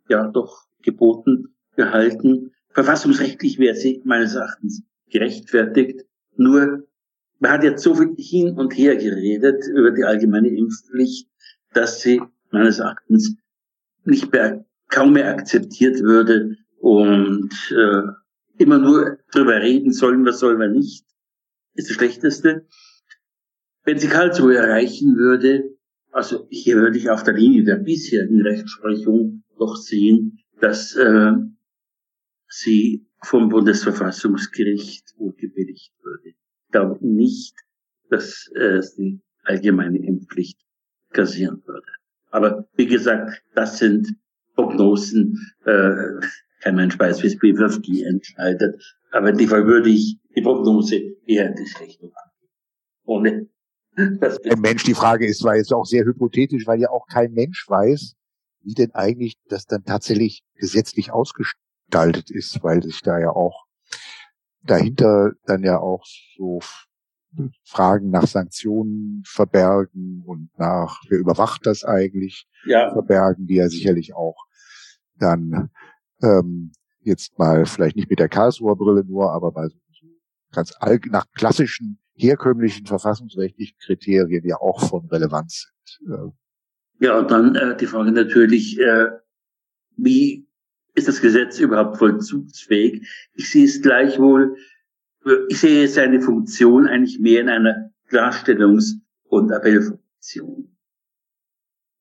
ja 0.08 0.28
doch 0.28 0.68
geboten 0.82 1.56
gehalten. 1.76 2.52
Verfassungsrechtlich 2.70 3.60
wäre 3.60 3.76
sie 3.76 4.02
meines 4.06 4.36
Erachtens 4.36 4.84
gerechtfertigt. 5.10 6.06
Nur 6.36 6.88
man 7.40 7.52
hat 7.52 7.64
jetzt 7.64 7.84
so 7.84 7.96
viel 7.96 8.16
hin 8.18 8.58
und 8.58 8.78
her 8.78 8.96
geredet 8.98 9.64
über 9.74 9.92
die 9.92 10.04
allgemeine 10.04 10.50
Impfpflicht, 10.50 11.30
dass 11.74 12.02
sie 12.02 12.22
meines 12.52 12.80
Erachtens 12.80 13.36
nicht 14.04 14.32
mehr, 14.32 14.66
kaum 14.90 15.14
mehr 15.14 15.30
akzeptiert 15.30 16.02
würde 16.02 16.58
und 16.80 17.52
äh, 17.72 18.02
immer 18.58 18.78
nur 18.78 19.20
drüber 19.32 19.62
reden 19.62 19.94
sollen, 19.94 20.26
was 20.26 20.40
sollen 20.40 20.60
wir 20.60 20.68
nicht, 20.68 21.06
ist 21.76 21.90
das 21.90 21.96
Schlechteste. 21.96 22.68
Wenn 23.84 24.00
sie 24.00 24.08
Karlsruhe 24.08 24.58
erreichen 24.58 25.16
würde, 25.16 25.78
also 26.12 26.48
hier 26.50 26.78
würde 26.78 26.98
ich 26.98 27.10
auf 27.10 27.24
der 27.24 27.34
Linie 27.34 27.64
der 27.64 27.78
bisherigen 27.78 28.42
Rechtsprechung 28.42 29.44
doch 29.58 29.76
sehen, 29.76 30.40
dass 30.60 30.96
äh, 30.96 31.34
sie 32.48 33.06
vom 33.22 33.50
Bundesverfassungsgericht 33.50 35.14
gebilligt 35.38 35.94
würde. 36.02 36.30
Ich 36.30 36.72
glaube 36.72 37.06
nicht, 37.06 37.56
dass 38.10 38.50
äh, 38.56 38.82
sie 38.82 39.22
allgemeine 39.44 40.00
Impfpflicht 40.00 40.60
kassieren 41.12 41.62
würde. 41.66 41.88
Aber 42.32 42.68
wie 42.76 42.88
gesagt, 42.88 43.42
das 43.56 43.80
sind 43.80 44.08
Prognosen. 44.56 45.38
Äh, 45.66 45.96
kein 46.62 46.76
Mensch 46.76 47.00
weiß, 47.00 47.24
wie 47.24 47.28
es 47.28 47.40
BWFG 47.40 48.04
entscheidet. 48.04 48.98
Aber 49.12 49.30
in 49.30 49.38
dem 49.38 49.48
Fall 49.48 49.66
würde 49.66 49.90
ich 49.90 50.18
die 50.36 50.42
Prognose 50.42 50.96
eher 51.26 51.48
in 51.50 51.56
die 51.56 51.84
Richtung 51.84 52.12
angehen. 52.14 52.50
Ohne 53.06 53.50
ein 54.00 54.60
Mensch, 54.62 54.84
die 54.84 54.94
Frage 54.94 55.28
ist, 55.28 55.44
war 55.44 55.56
jetzt 55.56 55.74
auch 55.74 55.86
sehr 55.86 56.06
hypothetisch, 56.06 56.66
weil 56.68 56.80
ja 56.80 56.90
auch 56.90 57.08
kein 57.08 57.34
Mensch 57.34 57.66
weiß, 57.68 58.16
wie 58.62 58.74
denn 58.74 58.94
eigentlich 58.94 59.36
das 59.48 59.66
dann 59.66 59.84
tatsächlich 59.84 60.44
gesetzlich 60.56 61.12
ausgestaltet 61.12 62.30
ist, 62.30 62.64
weil 62.64 62.84
sich 62.84 63.02
da 63.02 63.20
ja 63.20 63.32
auch 63.32 63.66
dahinter 64.64 65.32
dann 65.46 65.64
ja 65.64 65.80
auch 65.80 66.06
so 66.36 66.60
Fragen 67.64 68.10
nach 68.10 68.28
Sanktionen 68.28 69.24
verbergen 69.26 70.24
und 70.26 70.50
nach, 70.58 71.02
wer 71.10 71.20
überwacht 71.20 71.66
das 71.66 71.84
eigentlich, 71.84 72.48
ja. 72.66 72.92
verbergen, 72.92 73.46
die 73.46 73.56
ja 73.56 73.70
sicherlich 73.70 74.16
auch 74.16 74.46
dann 75.20 75.70
ähm, 76.22 76.72
jetzt 77.02 77.38
mal 77.38 77.66
vielleicht 77.66 77.96
nicht 77.96 78.10
mit 78.10 78.20
der 78.20 78.30
Karlsruher 78.30 78.76
Brille 78.76 79.04
nur, 79.04 79.32
aber 79.32 79.52
bei 79.52 79.68
so 79.68 79.78
ganz 80.52 80.74
all, 80.80 81.00
nach 81.10 81.26
klassischen, 81.34 82.00
herkömmlichen 82.20 82.86
verfassungsrechtlichen 82.86 83.78
Kriterien 83.80 84.46
ja 84.46 84.58
auch 84.58 84.88
von 84.90 85.08
Relevanz 85.08 85.72
sind. 85.86 86.14
Äh. 86.14 87.06
Ja, 87.06 87.20
und 87.20 87.32
dann 87.32 87.56
äh, 87.56 87.78
die 87.78 87.86
Frage 87.86 88.12
natürlich, 88.12 88.80
äh, 88.80 89.08
wie 89.98 90.48
ist 90.96 91.08
das 91.08 91.22
Gesetz 91.22 91.60
überhaupt 91.60 91.98
vollzugsfähig? 91.98 93.08
Ich 93.34 93.50
sehe 93.50 93.66
es 93.66 93.82
gleichwohl 93.82 94.56
ich 95.50 95.60
sehe 95.60 95.88
seine 95.88 96.22
Funktion 96.22 96.88
eigentlich 96.88 97.20
mehr 97.20 97.42
in 97.42 97.50
einer 97.50 97.92
Klarstellungs- 98.10 99.00
und 99.24 99.52
Appellfunktion. 99.52 100.76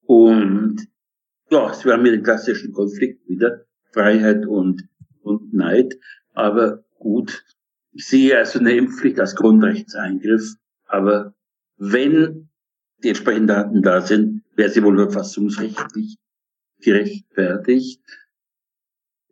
Und 0.02 0.88
ja, 1.50 1.72
wir 1.84 1.92
haben 1.92 2.02
hier 2.02 2.12
den 2.12 2.22
klassischen 2.22 2.72
Konflikt 2.72 3.28
wieder, 3.28 3.64
Freiheit 3.92 4.46
und, 4.46 4.88
und 5.22 5.52
Neid. 5.52 5.98
Aber 6.34 6.84
gut, 6.98 7.44
ich 7.98 8.06
sehe 8.06 8.38
also 8.38 8.60
eine 8.60 8.76
Impfpflicht 8.76 9.18
als 9.18 9.34
Grundrechtseingriff. 9.34 10.54
Aber 10.84 11.34
wenn 11.78 12.48
die 13.02 13.08
entsprechenden 13.08 13.48
Daten 13.48 13.82
da 13.82 14.00
sind, 14.00 14.44
wäre 14.54 14.70
sie 14.70 14.84
wohl 14.84 14.96
verfassungsrechtlich 14.98 16.16
gerechtfertigt. 16.80 18.00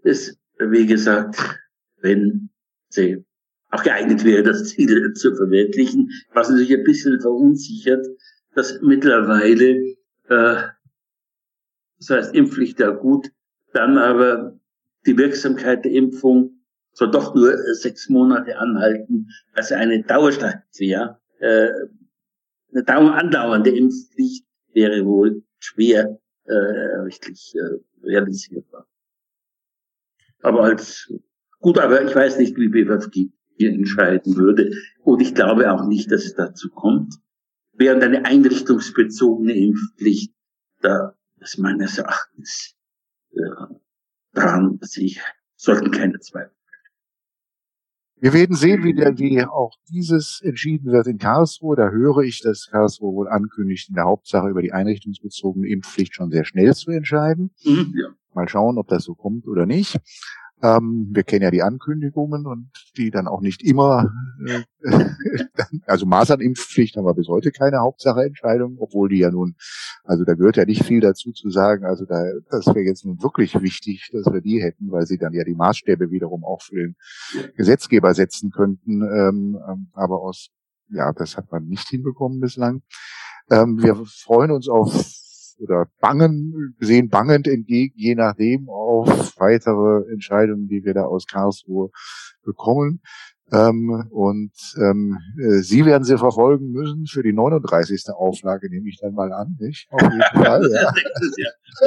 Ist, 0.02 0.36
wie 0.58 0.84
gesagt, 0.84 1.60
wenn 1.98 2.50
sie 2.88 3.24
auch 3.70 3.84
geeignet 3.84 4.24
wäre, 4.24 4.42
das 4.42 4.64
Ziel 4.64 5.12
zu 5.12 5.36
verwirklichen. 5.36 6.10
Was 6.32 6.48
natürlich 6.48 6.74
ein 6.74 6.82
bisschen 6.82 7.20
verunsichert, 7.20 8.04
dass 8.56 8.80
mittlerweile 8.82 9.94
äh, 10.28 10.62
Das 11.98 12.10
heißt, 12.10 12.34
Impfpflicht 12.34 12.80
ja 12.80 12.90
gut, 12.90 13.30
dann 13.72 13.96
aber 13.96 14.58
die 15.06 15.16
Wirksamkeit 15.16 15.84
der 15.84 15.92
Impfung 15.92 16.55
soll 16.96 17.10
doch 17.10 17.34
nur 17.34 17.52
äh, 17.52 17.74
sechs 17.74 18.08
Monate 18.08 18.58
anhalten. 18.58 19.28
Also 19.52 19.74
eine 19.74 20.02
Dauerstrafe, 20.02 20.62
ja. 20.78 21.20
Äh, 21.40 21.68
eine 22.72 22.84
dauer 22.84 23.14
andauernde 23.14 23.70
Impfpflicht 23.70 24.46
wäre 24.72 25.04
wohl 25.04 25.42
schwer 25.58 26.18
äh, 26.44 26.54
richtig 26.54 27.54
äh, 27.54 28.06
realisierbar. 28.06 28.88
Aber 30.40 30.64
als 30.64 31.12
gut, 31.60 31.78
aber 31.78 32.02
ich 32.02 32.14
weiß 32.14 32.38
nicht, 32.38 32.56
wie 32.56 32.68
BFG 32.68 33.28
hier 33.58 33.72
entscheiden 33.72 34.36
würde. 34.36 34.70
Und 35.02 35.20
ich 35.20 35.34
glaube 35.34 35.70
auch 35.70 35.86
nicht, 35.86 36.10
dass 36.10 36.24
es 36.24 36.34
dazu 36.34 36.70
kommt. 36.70 37.14
Während 37.72 38.02
eine 38.04 38.24
einrichtungsbezogene 38.24 39.54
Impfpflicht, 39.54 40.32
da 40.80 41.14
ist 41.40 41.58
meines 41.58 41.98
Erachtens 41.98 42.74
äh, 43.32 43.74
dran, 44.32 44.78
sich 44.80 45.20
sollten 45.56 45.90
keine 45.90 46.18
Zweifel. 46.20 46.56
Wir 48.18 48.32
werden 48.32 48.56
sehen, 48.56 48.82
wie, 48.82 48.94
der, 48.94 49.18
wie 49.18 49.44
auch 49.44 49.74
dieses 49.90 50.40
entschieden 50.42 50.90
wird 50.90 51.06
in 51.06 51.18
Karlsruhe. 51.18 51.76
Da 51.76 51.90
höre 51.90 52.18
ich, 52.18 52.40
dass 52.40 52.68
Karlsruhe 52.70 53.14
wohl 53.14 53.28
ankündigt, 53.28 53.90
in 53.90 53.94
der 53.94 54.04
Hauptsache 54.04 54.48
über 54.48 54.62
die 54.62 54.72
einrichtungsbezogene 54.72 55.68
Impfpflicht 55.68 56.14
schon 56.14 56.30
sehr 56.30 56.44
schnell 56.44 56.74
zu 56.74 56.90
entscheiden. 56.90 57.50
Mhm, 57.64 57.94
ja. 57.94 58.08
Mal 58.34 58.48
schauen, 58.48 58.78
ob 58.78 58.88
das 58.88 59.04
so 59.04 59.14
kommt 59.14 59.46
oder 59.46 59.66
nicht. 59.66 59.98
Ähm, 60.62 61.08
wir 61.12 61.22
kennen 61.22 61.42
ja 61.42 61.50
die 61.50 61.62
Ankündigungen 61.62 62.46
und 62.46 62.70
die 62.96 63.10
dann 63.10 63.28
auch 63.28 63.42
nicht 63.42 63.62
immer, 63.62 64.10
äh, 64.46 64.64
also 65.86 66.06
Masernimpfpflicht 66.06 66.96
haben 66.96 67.04
wir 67.04 67.14
bis 67.14 67.28
heute 67.28 67.52
keine 67.52 67.80
Hauptsacheentscheidung, 67.80 68.76
obwohl 68.78 69.10
die 69.10 69.18
ja 69.18 69.30
nun, 69.30 69.56
also 70.06 70.24
da 70.24 70.34
gehört 70.34 70.56
ja 70.56 70.64
nicht 70.64 70.84
viel 70.84 71.00
dazu 71.00 71.32
zu 71.32 71.50
sagen, 71.50 71.84
also 71.84 72.04
da, 72.04 72.22
das 72.50 72.66
wäre 72.66 72.80
jetzt 72.80 73.04
nun 73.04 73.22
wirklich 73.22 73.60
wichtig, 73.60 74.08
dass 74.12 74.32
wir 74.32 74.40
die 74.40 74.62
hätten, 74.62 74.90
weil 74.90 75.06
sie 75.06 75.18
dann 75.18 75.32
ja 75.32 75.44
die 75.44 75.54
Maßstäbe 75.54 76.10
wiederum 76.10 76.44
auch 76.44 76.62
für 76.62 76.76
den 76.76 76.96
Gesetzgeber 77.56 78.14
setzen 78.14 78.50
könnten, 78.50 79.02
ähm, 79.02 79.58
ähm 79.68 79.88
aber 79.92 80.20
aus, 80.20 80.50
ja, 80.88 81.12
das 81.12 81.36
hat 81.36 81.50
man 81.50 81.66
nicht 81.66 81.88
hinbekommen 81.88 82.40
bislang. 82.40 82.82
Ähm, 83.50 83.82
wir 83.82 83.96
freuen 84.06 84.50
uns 84.50 84.68
auf 84.68 84.92
oder 85.58 85.86
bangen, 86.00 86.76
sehen 86.80 87.08
bangend 87.08 87.48
entgegen, 87.48 87.94
je 87.96 88.14
nachdem 88.14 88.68
auf 88.68 89.08
weitere 89.38 90.10
Entscheidungen, 90.12 90.68
die 90.68 90.84
wir 90.84 90.94
da 90.94 91.04
aus 91.04 91.26
Karlsruhe 91.26 91.90
bekommen. 92.44 93.00
Ähm, 93.52 94.08
und 94.10 94.50
ähm, 94.76 95.18
äh, 95.38 95.60
Sie 95.60 95.84
werden 95.84 96.02
sie 96.02 96.18
verfolgen 96.18 96.72
müssen 96.72 97.06
für 97.06 97.22
die 97.22 97.32
39. 97.32 98.10
Auflage, 98.10 98.68
nehme 98.68 98.88
ich 98.88 98.98
dann 99.00 99.14
mal 99.14 99.32
an, 99.32 99.56
nicht? 99.60 99.86
Auf 99.90 100.02
jeden 100.02 100.20
Fall. 100.44 100.68
ja. 100.72 100.92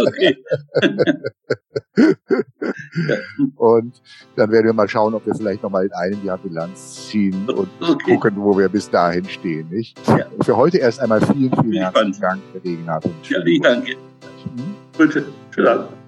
Okay. 0.06 0.38
und 3.58 4.02
dann 4.38 4.52
werden 4.52 4.65
wir 4.65 4.74
mal 4.74 4.88
schauen, 4.88 5.13
ob 5.13 5.26
wir 5.26 5.36
vielleicht 5.36 5.63
noch 5.63 5.69
mal 5.69 5.86
in 5.86 5.91
einem 5.91 6.24
Jahr 6.24 6.38
Bilanz 6.38 7.10
ziehen 7.10 7.50
und 7.50 7.67
okay. 7.82 8.15
gucken, 8.15 8.38
wo 8.38 8.58
wir 8.58 8.69
bis 8.69 8.89
dahin 8.89 9.26
stehen, 9.26 9.67
nicht? 9.69 10.00
Ja. 10.08 10.26
Für 10.41 10.56
heute 10.56 10.78
erst 10.78 11.02
einmal 11.02 11.19
vielen, 11.19 11.52
vielen 11.52 11.74
herzlichen 11.74 12.22
Dank, 12.22 12.41
Herr 12.54 12.63
Regenhardt. 12.63 13.06
Ja, 13.30 13.45
ich 13.45 13.62
danke. 13.62 13.91
Hm? 13.91 14.76
Bitte. 14.98 15.26
Schönen 15.52 15.67
Abend. 15.67 15.99